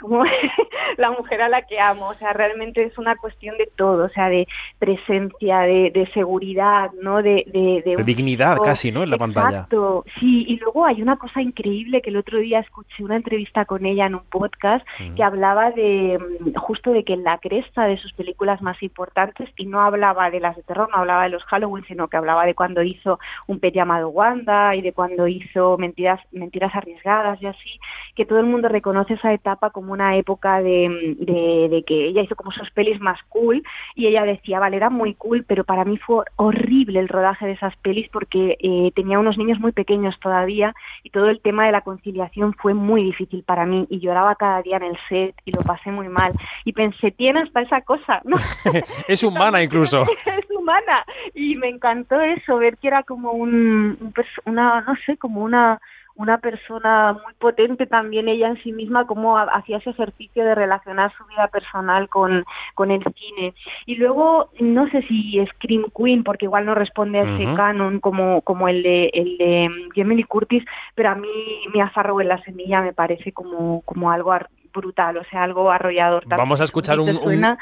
como 0.00 0.22
la 0.96 1.10
mujer 1.10 1.42
a 1.42 1.48
la 1.48 1.62
que 1.62 1.80
amo. 1.80 2.10
O 2.10 2.14
sea, 2.14 2.32
realmente 2.32 2.84
es 2.84 2.96
una 2.96 3.16
cuestión 3.16 3.58
de 3.58 3.68
todo, 3.74 4.04
o 4.04 4.08
sea, 4.10 4.28
de 4.28 4.46
presencia, 4.78 5.62
de, 5.62 6.08
seguridad, 6.14 6.92
¿no? 7.02 7.24
De, 7.24 7.44
de, 7.52 8.04
dignidad 8.04 8.58
casi, 8.58 8.92
¿no? 8.92 9.02
En 9.02 9.10
la 9.10 9.18
pantalla. 9.18 9.48
Exacto, 9.48 10.04
sí. 10.20 10.44
Y 10.46 10.58
luego 10.58 10.86
hay 10.86 11.02
una 11.02 11.16
cosa 11.16 11.42
increíble 11.42 12.00
que 12.02 12.10
el 12.10 12.16
otro 12.16 12.38
día 12.38 12.60
escuché 12.60 13.02
una 13.02 13.16
entrevista 13.16 13.64
con 13.64 13.84
ella 13.84 14.06
en 14.06 14.14
un 14.14 14.24
podcast 14.30 14.86
que 15.16 15.24
hablaba 15.24 15.72
de 15.72 16.20
mm, 16.20 16.54
justo 16.54 16.92
de 16.92 17.02
que 17.02 17.14
en 17.14 17.24
la 17.24 17.38
cresta 17.38 17.86
de 17.86 17.96
sus 17.96 18.12
películas 18.12 18.62
más 18.62 18.80
importantes, 18.80 19.48
y 19.56 19.66
no 19.66 19.80
hablaba 19.80 20.30
de 20.30 20.38
las 20.38 20.54
de 20.54 20.62
terror, 20.62 20.88
no 20.88 20.98
hablaba 20.98 21.24
de 21.24 21.30
los 21.30 21.42
Halloween, 21.42 21.84
sino 21.88 22.06
que 22.06 22.16
hablaba 22.16 22.46
de 22.46 22.54
cuando 22.54 22.84
hizo 22.84 23.18
un 23.48 23.58
pet 23.58 23.74
llamado 23.74 24.08
Wanda 24.08 24.76
y 24.76 24.82
de 24.82 24.92
cuando 24.92 25.26
hizo 25.26 25.76
Mentiras 25.78 26.11
mentiras, 26.30 26.74
arriesgadas 26.74 27.40
y 27.42 27.46
así, 27.46 27.80
que 28.14 28.24
todo 28.24 28.38
el 28.38 28.46
mundo 28.46 28.68
reconoce 28.68 29.14
esa 29.14 29.32
etapa 29.32 29.70
como 29.70 29.92
una 29.92 30.16
época 30.16 30.60
de, 30.60 31.16
de, 31.18 31.84
que 31.86 32.06
ella 32.08 32.22
hizo 32.22 32.36
como 32.36 32.52
sus 32.52 32.70
pelis 32.70 33.00
más 33.00 33.18
cool 33.28 33.62
y 33.94 34.06
ella 34.06 34.24
decía, 34.24 34.58
vale, 34.58 34.76
era 34.76 34.90
muy 34.90 35.14
cool, 35.14 35.44
pero 35.46 35.64
para 35.64 35.84
mí 35.84 35.98
fue 35.98 36.24
horrible 36.36 37.00
el 37.00 37.08
rodaje 37.08 37.46
de 37.46 37.52
esas 37.52 37.76
pelis 37.76 38.08
porque 38.10 38.56
eh, 38.60 38.92
tenía 38.94 39.18
unos 39.18 39.38
niños 39.38 39.58
muy 39.60 39.72
pequeños 39.72 40.18
todavía 40.20 40.74
y 41.02 41.10
todo 41.10 41.28
el 41.28 41.40
tema 41.40 41.66
de 41.66 41.72
la 41.72 41.82
conciliación 41.82 42.54
fue 42.54 42.74
muy 42.74 43.02
difícil 43.04 43.42
para 43.42 43.66
mí 43.66 43.86
y 43.90 44.00
lloraba 44.00 44.34
cada 44.34 44.62
día 44.62 44.76
en 44.76 44.84
el 44.84 44.98
set 45.08 45.34
y 45.44 45.52
lo 45.52 45.62
pasé 45.62 45.90
muy 45.90 46.08
mal 46.08 46.32
y 46.64 46.72
pensé, 46.72 47.10
tiene 47.10 47.40
hasta 47.40 47.62
esa 47.62 47.80
cosa, 47.82 48.20
¿no? 48.24 48.36
es 49.08 49.22
humana 49.22 49.62
incluso. 49.62 50.02
es 50.26 50.50
humana 50.50 51.04
y 51.34 51.54
me 51.56 51.68
encantó 51.68 52.20
eso, 52.20 52.58
ver 52.58 52.76
que 52.78 52.88
era 52.88 53.02
como 53.02 53.32
un, 53.32 54.12
una, 54.44 54.80
no 54.82 54.94
sé, 55.06 55.16
como 55.16 55.42
una 55.42 55.80
una 56.14 56.38
persona 56.38 57.12
muy 57.12 57.34
potente 57.38 57.86
también 57.86 58.28
ella 58.28 58.48
en 58.48 58.62
sí 58.62 58.72
misma, 58.72 59.06
como 59.06 59.38
hacía 59.38 59.78
ese 59.78 59.90
ejercicio 59.90 60.44
de 60.44 60.54
relacionar 60.54 61.12
su 61.16 61.24
vida 61.26 61.48
personal 61.48 62.08
con, 62.08 62.44
con 62.74 62.90
el 62.90 63.02
cine. 63.02 63.54
Y 63.86 63.96
luego, 63.96 64.50
no 64.60 64.88
sé 64.90 65.02
si 65.02 65.44
Scream 65.54 65.86
Queen, 65.96 66.24
porque 66.24 66.46
igual 66.46 66.66
no 66.66 66.74
responde 66.74 67.20
a 67.20 67.22
ese 67.22 67.44
canon 67.54 68.00
como, 68.00 68.42
como 68.42 68.68
el 68.68 68.82
de, 68.82 69.10
el 69.12 69.38
de 69.38 69.70
Jamie 69.94 70.24
Curtis, 70.24 70.64
pero 70.94 71.10
a 71.10 71.14
mí 71.14 71.28
me 71.74 71.82
afarro 71.82 72.20
en 72.20 72.28
la 72.28 72.42
semilla 72.42 72.82
me 72.82 72.92
parece 72.92 73.32
como, 73.32 73.82
como 73.82 74.10
algo 74.10 74.32
brutal, 74.72 75.18
o 75.18 75.24
sea, 75.24 75.44
algo 75.44 75.70
arrollador. 75.70 76.24
Vamos 76.26 76.60
a 76.60 76.64
escuchar 76.64 76.98
un, 76.98 77.10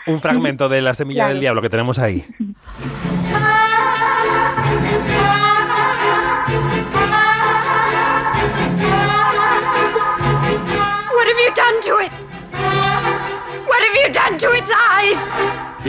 un, 0.06 0.20
fragmento 0.20 0.68
de 0.68 0.80
La 0.80 0.94
Semilla 0.94 1.28
del 1.28 1.40
Diablo 1.40 1.60
que 1.60 1.68
tenemos 1.68 1.98
ahí. 1.98 2.24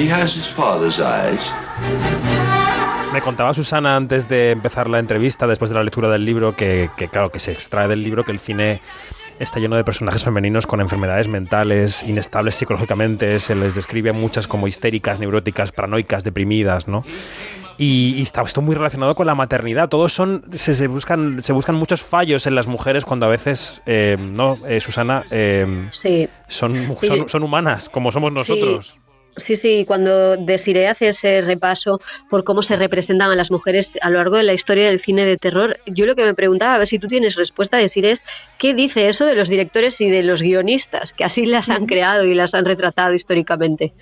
He 0.01 0.11
has 0.11 0.35
his 0.35 0.47
father's 0.47 0.97
eyes. 0.97 1.39
Me 3.13 3.21
contaba 3.21 3.53
Susana 3.53 3.95
antes 3.95 4.27
de 4.27 4.49
empezar 4.49 4.89
la 4.89 4.97
entrevista, 4.97 5.45
después 5.45 5.69
de 5.69 5.75
la 5.75 5.83
lectura 5.83 6.09
del 6.09 6.25
libro, 6.25 6.55
que, 6.55 6.89
que, 6.97 7.07
claro, 7.07 7.29
que 7.29 7.37
se 7.37 7.51
extrae 7.51 7.87
del 7.87 8.01
libro 8.01 8.23
que 8.23 8.31
el 8.31 8.39
cine 8.39 8.81
está 9.37 9.59
lleno 9.59 9.75
de 9.75 9.83
personajes 9.83 10.23
femeninos 10.23 10.65
con 10.65 10.81
enfermedades 10.81 11.27
mentales, 11.27 12.01
inestables 12.01 12.55
psicológicamente, 12.55 13.39
se 13.39 13.53
les 13.53 13.75
describe 13.75 14.09
a 14.09 14.13
muchas 14.13 14.47
como 14.47 14.67
histéricas, 14.67 15.19
neuróticas, 15.19 15.71
paranoicas, 15.71 16.23
deprimidas, 16.23 16.87
¿no? 16.87 17.03
Y, 17.77 18.21
está 18.23 18.41
esto 18.41 18.61
muy 18.61 18.75
relacionado 18.75 19.13
con 19.13 19.27
la 19.27 19.35
maternidad. 19.35 19.87
Todos 19.89 20.13
son, 20.13 20.43
se, 20.53 20.87
buscan, 20.87 21.43
se 21.43 21.53
buscan 21.53 21.75
muchos 21.75 22.01
fallos 22.01 22.47
en 22.47 22.55
las 22.55 22.65
mujeres 22.65 23.05
cuando 23.05 23.27
a 23.27 23.29
veces, 23.29 23.83
eh, 23.85 24.17
¿no, 24.19 24.57
eh, 24.67 24.79
Susana? 24.79 25.25
Eh, 25.29 25.87
sí. 25.91 26.27
Son, 26.47 26.95
son, 27.27 27.43
humanas, 27.43 27.89
como 27.89 28.11
somos 28.11 28.31
nosotros. 28.31 28.93
Sí, 28.93 29.00
sí, 29.37 29.85
cuando 29.85 30.37
Desiree 30.37 30.87
hace 30.87 31.09
ese 31.09 31.41
repaso 31.41 32.01
por 32.29 32.43
cómo 32.43 32.61
se 32.61 32.75
representan 32.75 33.31
a 33.31 33.35
las 33.35 33.51
mujeres 33.51 33.97
a 34.01 34.09
lo 34.09 34.17
largo 34.17 34.37
de 34.37 34.43
la 34.43 34.53
historia 34.53 34.87
del 34.87 35.01
cine 35.01 35.25
de 35.25 35.37
terror, 35.37 35.77
yo 35.85 36.05
lo 36.05 36.15
que 36.15 36.25
me 36.25 36.33
preguntaba, 36.33 36.75
a 36.75 36.77
ver 36.77 36.87
si 36.87 36.99
tú 36.99 37.07
tienes 37.07 37.35
respuesta, 37.35 37.77
Desiree, 37.77 38.11
es 38.11 38.23
qué 38.57 38.73
dice 38.73 39.07
eso 39.07 39.25
de 39.25 39.35
los 39.35 39.49
directores 39.49 39.99
y 40.01 40.09
de 40.09 40.23
los 40.23 40.41
guionistas, 40.41 41.13
que 41.13 41.23
así 41.23 41.45
las 41.45 41.69
han 41.69 41.85
creado 41.85 42.25
y 42.25 42.33
las 42.33 42.53
han 42.53 42.65
retratado 42.65 43.13
históricamente. 43.13 43.93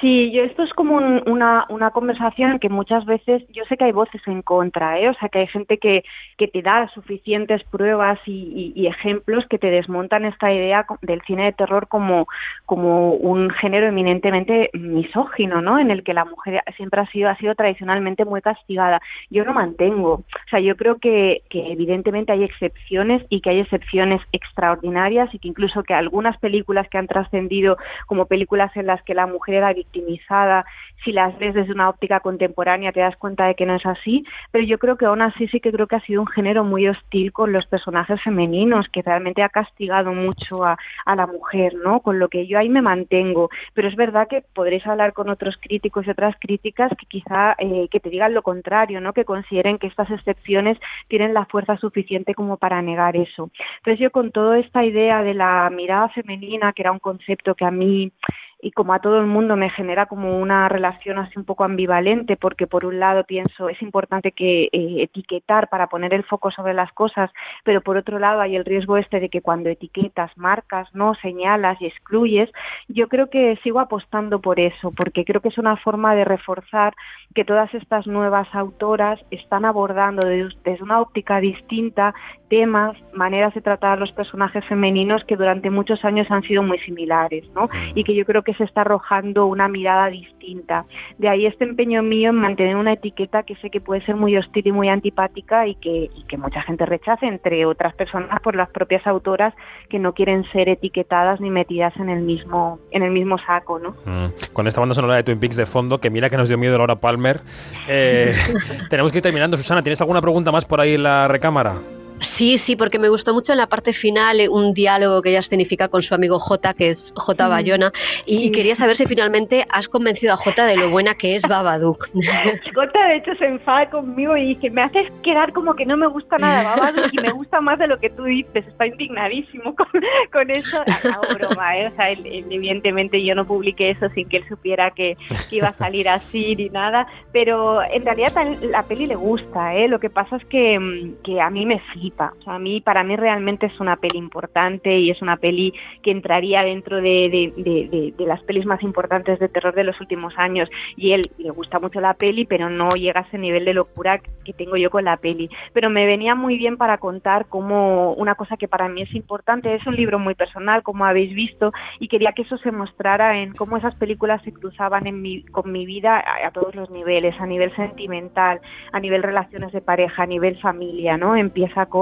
Sí, 0.00 0.30
yo 0.30 0.44
esto 0.44 0.62
es 0.62 0.72
como 0.74 0.96
una, 0.96 1.66
una 1.68 1.90
conversación 1.90 2.60
que 2.60 2.68
muchas 2.68 3.04
veces, 3.04 3.42
yo 3.48 3.64
sé 3.64 3.76
que 3.76 3.84
hay 3.84 3.92
voces 3.92 4.22
en 4.28 4.42
contra, 4.42 5.00
¿eh? 5.00 5.08
o 5.08 5.14
sea 5.14 5.28
que 5.28 5.40
hay 5.40 5.46
gente 5.48 5.78
que, 5.78 6.04
que 6.36 6.46
te 6.46 6.62
da 6.62 6.88
suficientes 6.94 7.64
pruebas 7.64 8.20
y, 8.24 8.72
y, 8.76 8.86
ejemplos 8.86 9.44
que 9.50 9.58
te 9.58 9.70
desmontan 9.70 10.24
esta 10.24 10.52
idea 10.52 10.86
del 11.02 11.20
cine 11.22 11.46
de 11.46 11.52
terror 11.52 11.88
como, 11.88 12.28
como 12.64 13.14
un 13.14 13.50
género 13.50 13.88
eminentemente 13.88 14.70
misógino, 14.72 15.62
¿no? 15.62 15.80
En 15.80 15.90
el 15.90 16.04
que 16.04 16.14
la 16.14 16.24
mujer 16.24 16.62
siempre 16.76 17.00
ha 17.00 17.06
sido, 17.06 17.28
ha 17.28 17.36
sido 17.36 17.56
tradicionalmente 17.56 18.24
muy 18.24 18.40
castigada. 18.40 19.02
Yo 19.30 19.44
lo 19.44 19.52
mantengo. 19.52 20.12
O 20.12 20.48
sea, 20.48 20.60
yo 20.60 20.76
creo 20.76 20.98
que, 20.98 21.42
que 21.50 21.72
evidentemente 21.72 22.30
hay 22.30 22.44
excepciones 22.44 23.24
y 23.30 23.40
que 23.40 23.50
hay 23.50 23.60
excepciones 23.60 24.20
extraordinarias 24.30 25.34
y 25.34 25.40
que 25.40 25.48
incluso 25.48 25.82
que 25.82 25.94
algunas 25.94 26.38
películas 26.38 26.88
que 26.88 26.98
han 26.98 27.08
trascendido 27.08 27.78
como 28.06 28.26
películas 28.26 28.74
en 28.76 28.86
las 28.86 29.02
que 29.02 29.14
la 29.14 29.26
mujer 29.26 29.56
era 29.56 29.74
victimizada, 29.88 30.64
si 31.04 31.12
las 31.12 31.36
ves 31.38 31.54
desde 31.54 31.72
una 31.72 31.88
óptica 31.88 32.20
contemporánea 32.20 32.92
te 32.92 33.00
das 33.00 33.16
cuenta 33.16 33.46
de 33.46 33.54
que 33.54 33.66
no 33.66 33.74
es 33.74 33.86
así, 33.86 34.24
pero 34.50 34.64
yo 34.64 34.78
creo 34.78 34.96
que 34.96 35.06
aún 35.06 35.22
así 35.22 35.46
sí 35.48 35.60
que 35.60 35.72
creo 35.72 35.86
que 35.86 35.96
ha 35.96 36.00
sido 36.00 36.20
un 36.20 36.26
género 36.26 36.64
muy 36.64 36.88
hostil 36.88 37.32
con 37.32 37.52
los 37.52 37.66
personajes 37.66 38.20
femeninos, 38.22 38.86
que 38.92 39.02
realmente 39.02 39.42
ha 39.42 39.48
castigado 39.48 40.12
mucho 40.12 40.64
a, 40.64 40.76
la 41.06 41.26
mujer, 41.26 41.74
¿no? 41.74 42.00
Con 42.00 42.18
lo 42.18 42.28
que 42.28 42.46
yo 42.46 42.58
ahí 42.58 42.68
me 42.68 42.82
mantengo, 42.82 43.50
pero 43.74 43.88
es 43.88 43.96
verdad 43.96 44.28
que 44.28 44.42
podréis 44.54 44.86
hablar 44.86 45.12
con 45.14 45.28
otros 45.30 45.56
críticos 45.60 46.06
y 46.06 46.10
otras 46.10 46.36
críticas 46.38 46.92
que 46.96 47.06
quizá 47.06 47.56
eh, 47.58 47.88
que 47.90 47.98
te 47.98 48.10
digan 48.10 48.34
lo 48.34 48.42
contrario, 48.42 49.00
¿no? 49.00 49.12
Que 49.12 49.24
consideren 49.24 49.78
que 49.78 49.88
estas 49.88 50.10
excepciones 50.10 50.78
tienen 51.08 51.34
la 51.34 51.46
fuerza 51.46 51.76
suficiente 51.78 52.34
como 52.34 52.56
para 52.56 52.82
negar 52.82 53.16
eso. 53.16 53.50
Entonces 53.78 53.98
yo 53.98 54.10
con 54.10 54.30
toda 54.30 54.58
esta 54.58 54.84
idea 54.84 55.22
de 55.22 55.34
la 55.34 55.70
mirada 55.70 56.08
femenina, 56.10 56.72
que 56.72 56.82
era 56.82 56.92
un 56.92 57.00
concepto 57.00 57.54
que 57.54 57.64
a 57.64 57.70
mí 57.70 58.12
y 58.60 58.72
como 58.72 58.92
a 58.92 58.98
todo 58.98 59.20
el 59.20 59.26
mundo 59.26 59.56
me 59.56 59.70
genera 59.70 60.06
como 60.06 60.38
una 60.38 60.68
relación 60.68 61.18
así 61.18 61.38
un 61.38 61.44
poco 61.44 61.64
ambivalente 61.64 62.36
porque 62.36 62.66
por 62.66 62.84
un 62.84 62.98
lado 62.98 63.24
pienso 63.24 63.68
es 63.68 63.80
importante 63.82 64.32
que 64.32 64.64
eh, 64.64 65.02
etiquetar 65.02 65.68
para 65.68 65.86
poner 65.86 66.12
el 66.12 66.24
foco 66.24 66.50
sobre 66.50 66.74
las 66.74 66.92
cosas 66.92 67.30
pero 67.64 67.82
por 67.82 67.96
otro 67.96 68.18
lado 68.18 68.40
hay 68.40 68.56
el 68.56 68.64
riesgo 68.64 68.96
este 68.96 69.20
de 69.20 69.28
que 69.28 69.42
cuando 69.42 69.68
etiquetas 69.68 70.36
marcas 70.36 70.92
no 70.94 71.14
señalas 71.16 71.80
y 71.80 71.86
excluyes 71.86 72.50
yo 72.88 73.08
creo 73.08 73.30
que 73.30 73.56
sigo 73.62 73.78
apostando 73.78 74.40
por 74.40 74.58
eso 74.58 74.92
porque 74.96 75.24
creo 75.24 75.40
que 75.40 75.48
es 75.48 75.58
una 75.58 75.76
forma 75.76 76.14
de 76.14 76.24
reforzar 76.24 76.94
que 77.34 77.44
todas 77.44 77.72
estas 77.74 78.06
nuevas 78.06 78.48
autoras 78.54 79.20
están 79.30 79.64
abordando 79.64 80.26
desde 80.26 80.82
una 80.82 81.00
óptica 81.00 81.40
distinta 81.40 82.14
temas, 82.48 82.96
maneras 83.12 83.54
de 83.54 83.60
tratar 83.60 83.92
a 83.92 84.00
los 84.00 84.12
personajes 84.12 84.64
femeninos 84.66 85.22
que 85.24 85.36
durante 85.36 85.70
muchos 85.70 86.04
años 86.04 86.26
han 86.30 86.42
sido 86.42 86.62
muy 86.62 86.78
similares, 86.80 87.44
¿no? 87.54 87.68
Y 87.94 88.04
que 88.04 88.14
yo 88.14 88.24
creo 88.24 88.42
que 88.42 88.47
que 88.48 88.54
se 88.54 88.64
está 88.64 88.80
arrojando 88.80 89.44
una 89.44 89.68
mirada 89.68 90.06
distinta. 90.06 90.86
De 91.18 91.28
ahí 91.28 91.44
este 91.44 91.64
empeño 91.64 92.02
mío 92.02 92.30
en 92.30 92.36
mantener 92.36 92.76
una 92.76 92.94
etiqueta 92.94 93.42
que 93.42 93.56
sé 93.56 93.68
que 93.68 93.82
puede 93.82 94.02
ser 94.06 94.16
muy 94.16 94.38
hostil 94.38 94.66
y 94.66 94.72
muy 94.72 94.88
antipática 94.88 95.66
y 95.66 95.74
que, 95.74 96.08
y 96.16 96.24
que 96.26 96.38
mucha 96.38 96.62
gente 96.62 96.86
rechace, 96.86 97.26
entre 97.26 97.66
otras 97.66 97.94
personas 97.94 98.40
por 98.40 98.56
las 98.56 98.70
propias 98.70 99.06
autoras 99.06 99.52
que 99.90 99.98
no 99.98 100.14
quieren 100.14 100.50
ser 100.50 100.70
etiquetadas 100.70 101.42
ni 101.42 101.50
metidas 101.50 101.94
en 101.98 102.08
el 102.08 102.22
mismo, 102.22 102.78
en 102.90 103.02
el 103.02 103.10
mismo 103.10 103.36
saco, 103.36 103.78
¿no? 103.78 103.90
Mm. 104.06 104.32
Con 104.54 104.66
esta 104.66 104.80
banda 104.80 104.94
sonora 104.94 105.16
de 105.16 105.24
Twin 105.24 105.40
Peaks 105.40 105.56
de 105.56 105.66
fondo, 105.66 106.00
que 106.00 106.08
mira 106.08 106.30
que 106.30 106.38
nos 106.38 106.48
dio 106.48 106.56
miedo 106.56 106.78
Laura 106.78 106.96
Palmer. 106.96 107.42
Eh, 107.86 108.32
tenemos 108.88 109.12
que 109.12 109.18
ir 109.18 109.22
terminando. 109.22 109.58
Susana, 109.58 109.82
¿tienes 109.82 110.00
alguna 110.00 110.22
pregunta 110.22 110.50
más 110.50 110.64
por 110.64 110.80
ahí 110.80 110.94
en 110.94 111.02
la 111.02 111.28
recámara? 111.28 111.74
Sí, 112.20 112.58
sí, 112.58 112.76
porque 112.76 112.98
me 112.98 113.08
gustó 113.08 113.34
mucho 113.34 113.52
en 113.52 113.58
la 113.58 113.66
parte 113.66 113.92
final 113.92 114.40
eh, 114.40 114.48
un 114.48 114.74
diálogo 114.74 115.22
que 115.22 115.30
ella 115.30 115.40
escenifica 115.40 115.88
con 115.88 116.02
su 116.02 116.14
amigo 116.14 116.38
J, 116.38 116.74
que 116.74 116.90
es 116.90 117.12
J. 117.16 117.48
Bayona, 117.48 117.92
y 118.26 118.50
quería 118.52 118.74
saber 118.74 118.96
si 118.96 119.06
finalmente 119.06 119.66
has 119.70 119.88
convencido 119.88 120.32
a 120.32 120.36
J 120.36 120.66
de 120.66 120.76
lo 120.76 120.90
buena 120.90 121.14
que 121.14 121.36
es 121.36 121.42
Babadook. 121.42 122.08
J 122.74 123.06
de 123.08 123.16
hecho 123.16 123.34
se 123.36 123.46
enfada 123.46 123.88
conmigo 123.90 124.36
y 124.36 124.54
dice, 124.54 124.70
me 124.70 124.82
haces 124.82 125.10
quedar 125.22 125.52
como 125.52 125.74
que 125.74 125.86
no 125.86 125.96
me 125.96 126.06
gusta 126.06 126.38
nada 126.38 126.76
Babadook 126.76 127.12
y 127.12 127.18
me 127.18 127.32
gusta 127.32 127.60
más 127.60 127.78
de 127.78 127.86
lo 127.86 127.98
que 127.98 128.10
tú 128.10 128.24
dices, 128.24 128.66
está 128.66 128.86
indignadísimo 128.86 129.74
con, 129.74 129.86
con 130.32 130.50
eso. 130.50 130.82
La 130.86 131.20
broma, 131.34 131.78
¿eh? 131.78 131.88
o 131.88 131.96
sea, 131.96 132.10
evidentemente 132.10 133.22
yo 133.24 133.34
no 133.34 133.46
publiqué 133.46 133.90
eso 133.90 134.08
sin 134.10 134.28
que 134.28 134.38
él 134.38 134.48
supiera 134.48 134.90
que, 134.90 135.16
iba 135.50 135.68
a 135.68 135.74
salir 135.74 136.08
así 136.08 136.54
ni 136.56 136.68
nada, 136.68 137.06
pero 137.32 137.82
en 137.82 138.04
realidad 138.04 138.32
la 138.62 138.82
peli 138.82 139.06
le 139.06 139.14
gusta, 139.14 139.74
¿eh? 139.74 139.88
lo 139.88 139.98
que 139.98 140.10
pasa 140.10 140.36
es 140.36 140.44
que, 140.46 140.78
mm, 140.78 141.22
que 141.24 141.40
a 141.40 141.50
mí 141.50 141.64
me 141.64 141.80
flipa 141.92 142.07
a 142.46 142.58
mí, 142.58 142.80
para 142.80 143.04
mí 143.04 143.16
realmente 143.16 143.66
es 143.66 143.80
una 143.80 143.96
peli 143.96 144.18
importante 144.18 144.98
y 144.98 145.10
es 145.10 145.20
una 145.22 145.36
peli 145.36 145.72
que 146.02 146.10
entraría 146.10 146.62
dentro 146.62 146.96
de, 146.96 148.12
de, 148.16 148.26
las 148.26 148.42
pelis 148.42 148.66
más 148.66 148.82
importantes 148.82 149.38
de 149.38 149.48
terror 149.48 149.74
de 149.74 149.84
los 149.84 150.00
últimos 150.00 150.34
años. 150.36 150.68
Y 150.96 151.12
él 151.12 151.30
le 151.38 151.50
gusta 151.50 151.78
mucho 151.78 152.00
la 152.00 152.14
peli, 152.14 152.44
pero 152.44 152.70
no 152.70 152.90
llega 152.90 153.20
a 153.20 153.24
ese 153.24 153.38
nivel 153.38 153.64
de 153.64 153.74
locura 153.74 154.20
que 154.44 154.52
tengo 154.52 154.76
yo 154.76 154.90
con 154.90 155.04
la 155.04 155.16
peli. 155.16 155.48
Pero 155.72 155.90
me 155.90 156.06
venía 156.06 156.34
muy 156.34 156.56
bien 156.56 156.76
para 156.76 156.98
contar 156.98 157.46
como 157.46 158.12
una 158.14 158.34
cosa 158.34 158.56
que 158.56 158.68
para 158.68 158.88
mí 158.88 159.02
es 159.02 159.14
importante. 159.14 159.74
Es 159.74 159.86
un 159.86 159.96
libro 159.96 160.18
muy 160.18 160.34
personal, 160.34 160.82
como 160.82 161.04
habéis 161.04 161.34
visto, 161.34 161.72
y 161.98 162.08
quería 162.08 162.32
que 162.32 162.42
eso 162.42 162.58
se 162.58 162.72
mostrara 162.72 163.38
en 163.40 163.54
cómo 163.54 163.76
esas 163.76 163.94
películas 163.96 164.42
se 164.42 164.52
cruzaban 164.52 165.06
en 165.06 165.22
mi, 165.22 165.42
con 165.44 165.70
mi 165.72 165.86
vida 165.86 166.18
a, 166.18 166.46
a 166.46 166.50
todos 166.50 166.74
los 166.74 166.90
niveles, 166.90 167.34
a 167.40 167.46
nivel 167.46 167.74
sentimental, 167.76 168.60
a 168.92 169.00
nivel 169.00 169.22
relaciones 169.22 169.72
de 169.72 169.80
pareja, 169.80 170.22
a 170.22 170.26
nivel 170.26 170.58
familia, 170.60 171.16
¿no? 171.16 171.36
Empieza 171.36 171.86
con 171.86 171.97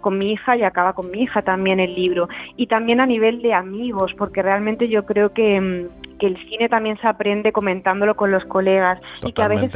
con, 0.00 0.18
mi 0.18 0.32
hija 0.32 0.56
y 0.56 0.62
acaba 0.62 0.94
con 0.94 1.10
mi 1.10 1.22
hija 1.22 1.42
también 1.42 1.78
el 1.80 1.94
libro. 1.94 2.28
Y 2.56 2.66
también 2.66 3.00
a 3.00 3.06
nivel 3.06 3.40
de 3.42 3.54
amigos, 3.54 4.12
porque 4.18 4.42
realmente 4.42 4.88
yo 4.88 5.04
creo 5.04 5.32
que, 5.32 5.60
mm, 5.60 6.08
el 6.18 6.36
cine 6.48 6.68
también 6.68 6.98
se 6.98 7.06
aprende 7.06 7.52
comentándolo 7.52 8.16
con 8.16 8.32
los 8.32 8.44
colegas 8.46 9.00
y 9.24 9.32
que 9.32 9.40
a 9.40 9.46
veces 9.46 9.70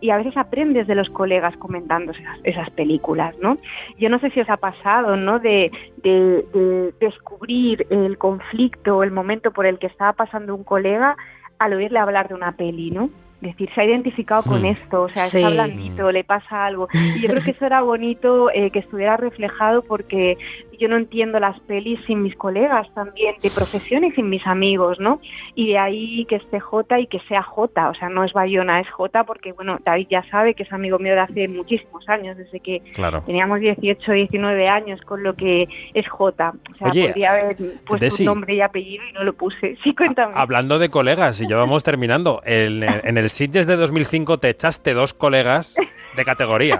y 0.00 0.10
a 0.10 0.16
veces 0.16 0.36
aprendes 0.36 0.86
de 0.86 0.94
los 0.94 1.10
colegas 1.10 1.56
comentando 1.56 2.12
esas, 2.44 2.70
películas, 2.70 3.34
¿no? 3.40 3.58
Yo 3.98 4.08
no 4.08 4.20
sé 4.20 4.30
si 4.30 4.40
os 4.40 4.48
ha 4.48 4.58
pasado, 4.58 5.16
¿no? 5.16 5.40
De, 5.40 5.72
de, 6.04 6.94
descubrir 7.00 7.84
el 7.90 8.16
conflicto, 8.16 9.02
el 9.02 9.10
momento 9.10 9.50
por 9.50 9.66
el 9.66 9.80
que 9.80 9.88
estaba 9.88 10.12
pasando 10.12 10.54
un 10.54 10.62
colega 10.62 11.16
al 11.58 11.72
oírle 11.72 11.98
hablar 11.98 12.28
de 12.28 12.34
una 12.34 12.52
peli, 12.52 12.92
¿no? 12.92 13.10
Decir, 13.42 13.68
se 13.74 13.80
ha 13.80 13.84
identificado 13.84 14.42
con 14.42 14.62
hmm. 14.62 14.66
esto, 14.66 15.02
o 15.02 15.08
sea, 15.08 15.26
está 15.26 15.50
blandito, 15.50 16.10
le 16.10 16.24
pasa 16.24 16.66
algo. 16.66 16.88
Y 16.92 17.20
yo 17.20 17.28
creo 17.28 17.42
que 17.42 17.50
eso 17.52 17.66
era 17.66 17.82
bonito 17.82 18.50
eh, 18.50 18.70
que 18.70 18.78
estuviera 18.78 19.16
reflejado 19.16 19.82
porque 19.82 20.38
yo 20.82 20.88
no 20.88 20.96
entiendo 20.96 21.38
las 21.38 21.58
pelis 21.60 22.00
sin 22.06 22.24
mis 22.24 22.34
colegas 22.34 22.92
también 22.92 23.36
de 23.40 23.50
profesión 23.50 24.02
y 24.04 24.10
sin 24.12 24.28
mis 24.28 24.44
amigos, 24.46 24.98
¿no? 24.98 25.20
Y 25.54 25.68
de 25.68 25.78
ahí 25.78 26.24
que 26.24 26.36
esté 26.36 26.58
J 26.58 26.98
y 26.98 27.06
que 27.06 27.20
sea 27.28 27.42
J, 27.42 27.88
o 27.88 27.94
sea, 27.94 28.08
no 28.08 28.24
es 28.24 28.32
Bayona, 28.32 28.80
es 28.80 28.90
J 28.90 29.22
porque, 29.24 29.52
bueno, 29.52 29.78
David 29.84 30.08
ya 30.10 30.24
sabe 30.28 30.54
que 30.54 30.64
es 30.64 30.72
amigo 30.72 30.98
mío 30.98 31.14
de 31.14 31.20
hace 31.20 31.46
muchísimos 31.46 32.08
años, 32.08 32.36
desde 32.36 32.58
que 32.58 32.82
teníamos 33.26 33.60
18, 33.60 34.12
19 34.12 34.68
años, 34.68 35.00
con 35.02 35.22
lo 35.22 35.34
que 35.34 35.68
es 35.94 36.08
J. 36.08 36.52
O 36.72 36.76
sea, 36.76 36.88
podría 36.88 37.30
haber 37.30 37.56
puesto 37.86 38.06
un 38.18 38.24
nombre 38.24 38.54
y 38.56 38.60
apellido 38.60 39.04
y 39.08 39.12
no 39.12 39.24
lo 39.24 39.34
puse. 39.34 39.76
Sí, 39.82 39.94
cuéntame. 39.96 40.32
Hablando 40.36 40.78
de 40.78 40.90
colegas, 40.90 41.40
y 41.40 41.48
ya 41.48 41.56
vamos 41.56 41.82
terminando, 41.82 42.40
en, 42.44 42.82
en 43.04 43.18
el 43.18 43.28
Sitges 43.32 43.66
de 43.66 43.76
2005 43.76 44.38
te 44.38 44.50
echaste 44.50 44.92
dos 44.92 45.14
colegas 45.14 45.74
de 46.16 46.22
categoría. 46.22 46.78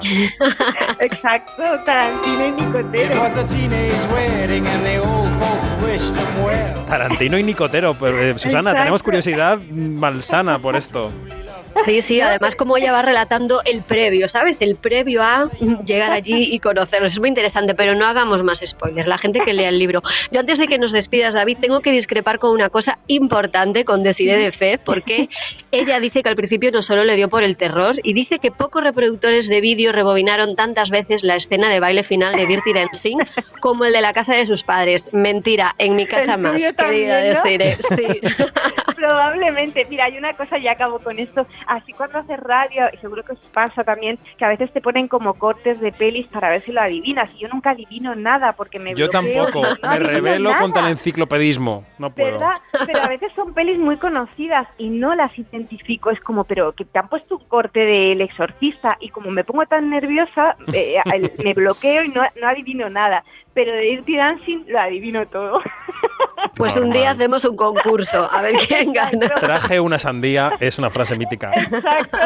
Exacto, 1.01 1.63
Tarantino 1.87 2.47
y 2.47 2.53
Nicotero. 2.53 3.23
Tarantino 6.87 7.39
y 7.39 7.43
Nicotero. 7.43 7.95
Pues, 7.95 8.13
eh, 8.15 8.39
Susana, 8.39 8.75
tenemos 8.75 9.03
curiosidad 9.03 9.59
malsana 9.71 10.59
por 10.59 10.77
esto. 10.77 11.11
Sí, 11.85 12.03
sí, 12.03 12.21
además 12.21 12.55
como 12.55 12.77
ella 12.77 12.93
va 12.93 13.03
relatando 13.03 13.63
el 13.65 13.83
previo, 13.83 14.29
¿sabes? 14.29 14.59
El 14.61 14.77
previo 14.77 15.23
a 15.23 15.49
llegar 15.85 16.11
allí 16.13 16.55
y 16.55 16.59
conocerlos. 16.59 17.13
Es 17.13 17.19
muy 17.19 17.29
interesante, 17.29 17.75
pero 17.75 17.95
no 17.95 18.07
hagamos 18.07 18.43
más 18.43 18.61
spoilers. 18.65 19.09
La 19.09 19.19
gente 19.19 19.41
que 19.41 19.53
lea 19.53 19.69
el 19.69 19.79
libro. 19.79 20.03
Yo 20.31 20.41
antes 20.41 20.59
de 20.59 20.69
que 20.69 20.79
nos 20.79 20.93
despidas, 20.93 21.35
David, 21.35 21.59
tengo 21.61 21.81
que 21.81 21.91
discrepar 21.91 22.39
con 22.39 22.51
una 22.51 22.69
cosa 22.71 22.99
importante 23.07 23.85
con 23.85 24.03
Desiree 24.03 24.37
de 24.37 24.53
Fe, 24.53 24.79
porque 24.79 25.29
ella 25.73 26.01
dice 26.01 26.23
que 26.23 26.29
al 26.29 26.37
principio 26.37 26.71
no 26.71 26.83
solo 26.83 27.05
le 27.05 27.17
dio 27.17 27.29
por 27.29 27.43
el 27.43 27.57
terror 27.57 27.97
y 28.03 28.13
dice 28.13 28.39
que 28.39 28.51
pocos 28.51 28.83
reproductores 28.83 29.49
de 29.49 29.61
vídeo 29.61 29.93
rebobinaron 29.93 30.57
tantas 30.57 30.91
veces 30.91 31.23
la 31.23 31.37
escena 31.37 31.69
de 31.71 31.81
baile 31.81 32.03
final 32.03 32.37
de 32.37 32.47
Dirty 32.47 32.73
Dancing 32.73 33.19
como 33.61 33.85
el 33.85 33.93
de 33.93 34.01
la 34.01 34.13
casa 34.13 34.35
de 34.35 34.47
sus 34.47 34.63
padres. 34.63 35.13
Mentira, 35.13 35.75
en 35.79 35.97
mi 35.97 36.07
casa 36.07 36.37
más, 36.37 36.61
querida 36.75 37.17
Desiree. 37.19 37.77
Sí. 37.97 38.21
Probablemente. 38.97 39.85
Mira, 39.89 40.05
hay 40.05 40.17
una 40.17 40.35
cosa, 40.35 40.59
y 40.59 40.69
acabo 40.69 40.99
con 40.99 41.19
esto 41.19 41.47
así 41.67 41.93
cuando 41.93 42.19
haces 42.19 42.39
radio, 42.41 42.87
seguro 43.01 43.23
que 43.23 43.33
os 43.33 43.41
pasa 43.53 43.85
también, 43.85 44.19
que 44.37 44.45
a 44.45 44.49
veces 44.49 44.73
te 44.73 44.81
ponen 44.81 45.09
como 45.09 45.35
cortes 45.35 45.81
de 45.81 45.93
pelis 45.93 46.27
para 46.29 46.51
ver 46.51 46.65
si 46.65 46.73
lo 46.73 46.81
adivinas. 46.81 47.31
Y 47.35 47.39
yo 47.41 47.49
nunca 47.49 47.71
adivino 47.71 48.15
nada 48.15 48.53
porque 48.53 48.79
me 48.79 48.95
Yo 48.95 49.09
tampoco, 49.09 49.63
me 49.83 49.99
revelo 49.99 50.53
contra 50.59 50.83
el 50.83 50.89
enciclopedismo. 50.89 51.85
No 51.99 52.11
puedo. 52.11 52.33
¿Verdad? 52.33 52.61
Pero 52.87 53.03
a 53.03 53.09
veces 53.09 53.33
son 53.35 53.55
pelis 53.55 53.79
muy 53.79 53.97
conocidas 53.97 54.67
y 54.79 54.91
no 54.91 55.15
las 55.15 55.37
identifico. 55.39 56.11
Es 56.11 56.21
como, 56.21 56.45
pero 56.45 56.73
que 56.73 56.85
te 56.85 56.99
han 56.99 57.09
puesto 57.09 57.37
un 57.37 57.45
corte 57.45 57.81
del 57.81 58.21
exorcista 58.21 58.97
y 59.01 59.09
como 59.11 59.31
me 59.31 59.45
pongo 59.45 59.67
tan 59.67 59.91
nerviosa, 59.91 60.57
eh, 60.73 60.97
me 61.43 61.55
bloqueo 61.55 62.05
y 62.05 62.09
no, 62.09 62.23
no 62.41 62.49
adivino 62.49 62.89
nada 62.91 63.25
pero 63.55 63.73
de 63.73 63.81
Dirty 63.81 64.17
Dancing 64.17 64.65
lo 64.69 64.81
adivino 64.81 65.27
todo. 65.27 65.61
Pues 66.57 66.77
un 66.77 66.91
día 66.91 67.13
hacemos 67.13 67.45
un 67.45 67.57
concurso, 67.57 68.31
a 68.31 68.43
ver 68.43 68.55
quién 68.69 68.93
gana. 68.93 69.29
Traje 69.41 69.81
una 69.81 69.99
sandía, 69.99 70.53
es 70.61 70.79
una 70.79 70.91
frase 70.91 71.17
mítica. 71.17 71.51
Exacto. 71.55 72.19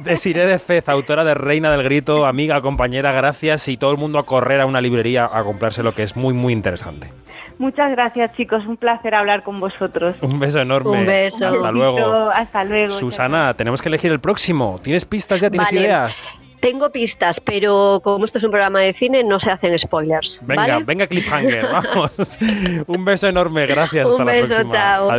Desiré 0.00 0.46
de 0.46 0.58
Fez, 0.58 0.88
autora 0.88 1.24
de 1.24 1.34
Reina 1.34 1.70
del 1.70 1.82
Grito, 1.82 2.24
amiga, 2.24 2.60
compañera, 2.60 3.12
gracias 3.12 3.66
y 3.68 3.76
todo 3.76 3.90
el 3.90 3.96
mundo 3.98 4.18
a 4.18 4.26
correr 4.26 4.60
a 4.60 4.66
una 4.66 4.80
librería 4.80 5.24
a 5.24 5.42
comprarse 5.42 5.82
lo 5.82 5.94
que 5.94 6.02
es 6.02 6.16
muy, 6.16 6.34
muy 6.34 6.52
interesante. 6.52 7.10
Muchas 7.58 7.90
gracias, 7.90 8.32
chicos. 8.36 8.64
Un 8.66 8.76
placer 8.76 9.14
hablar 9.14 9.42
con 9.42 9.58
vosotros. 9.60 10.16
Un 10.22 10.38
beso 10.38 10.60
enorme. 10.60 10.90
Un 11.00 11.06
beso. 11.06 11.48
Hasta 11.48 11.70
luego. 11.72 12.30
Hasta 12.30 12.64
luego. 12.64 12.90
Susana, 12.90 13.54
tenemos 13.54 13.82
que 13.82 13.88
elegir 13.88 14.12
el 14.12 14.20
próximo. 14.20 14.80
¿Tienes 14.82 15.04
pistas 15.04 15.40
ya? 15.40 15.50
¿Tienes 15.50 15.72
ideas? 15.72 16.28
Tengo 16.64 16.88
pistas, 16.88 17.40
pero 17.40 18.00
como 18.02 18.24
esto 18.24 18.38
es 18.38 18.44
un 18.44 18.50
programa 18.50 18.80
de 18.80 18.94
cine, 18.94 19.22
no 19.22 19.38
se 19.38 19.50
hacen 19.50 19.78
spoilers. 19.78 20.40
Venga, 20.40 20.78
venga, 20.78 21.06
cliffhanger, 21.06 21.66
vamos. 21.72 22.38
un 22.86 23.04
beso 23.04 23.28
enorme, 23.28 23.66
gracias. 23.66 24.08
Hasta 24.08 24.24
la 24.24 24.32
próxima. 24.32 24.72
Chao. 24.72 25.10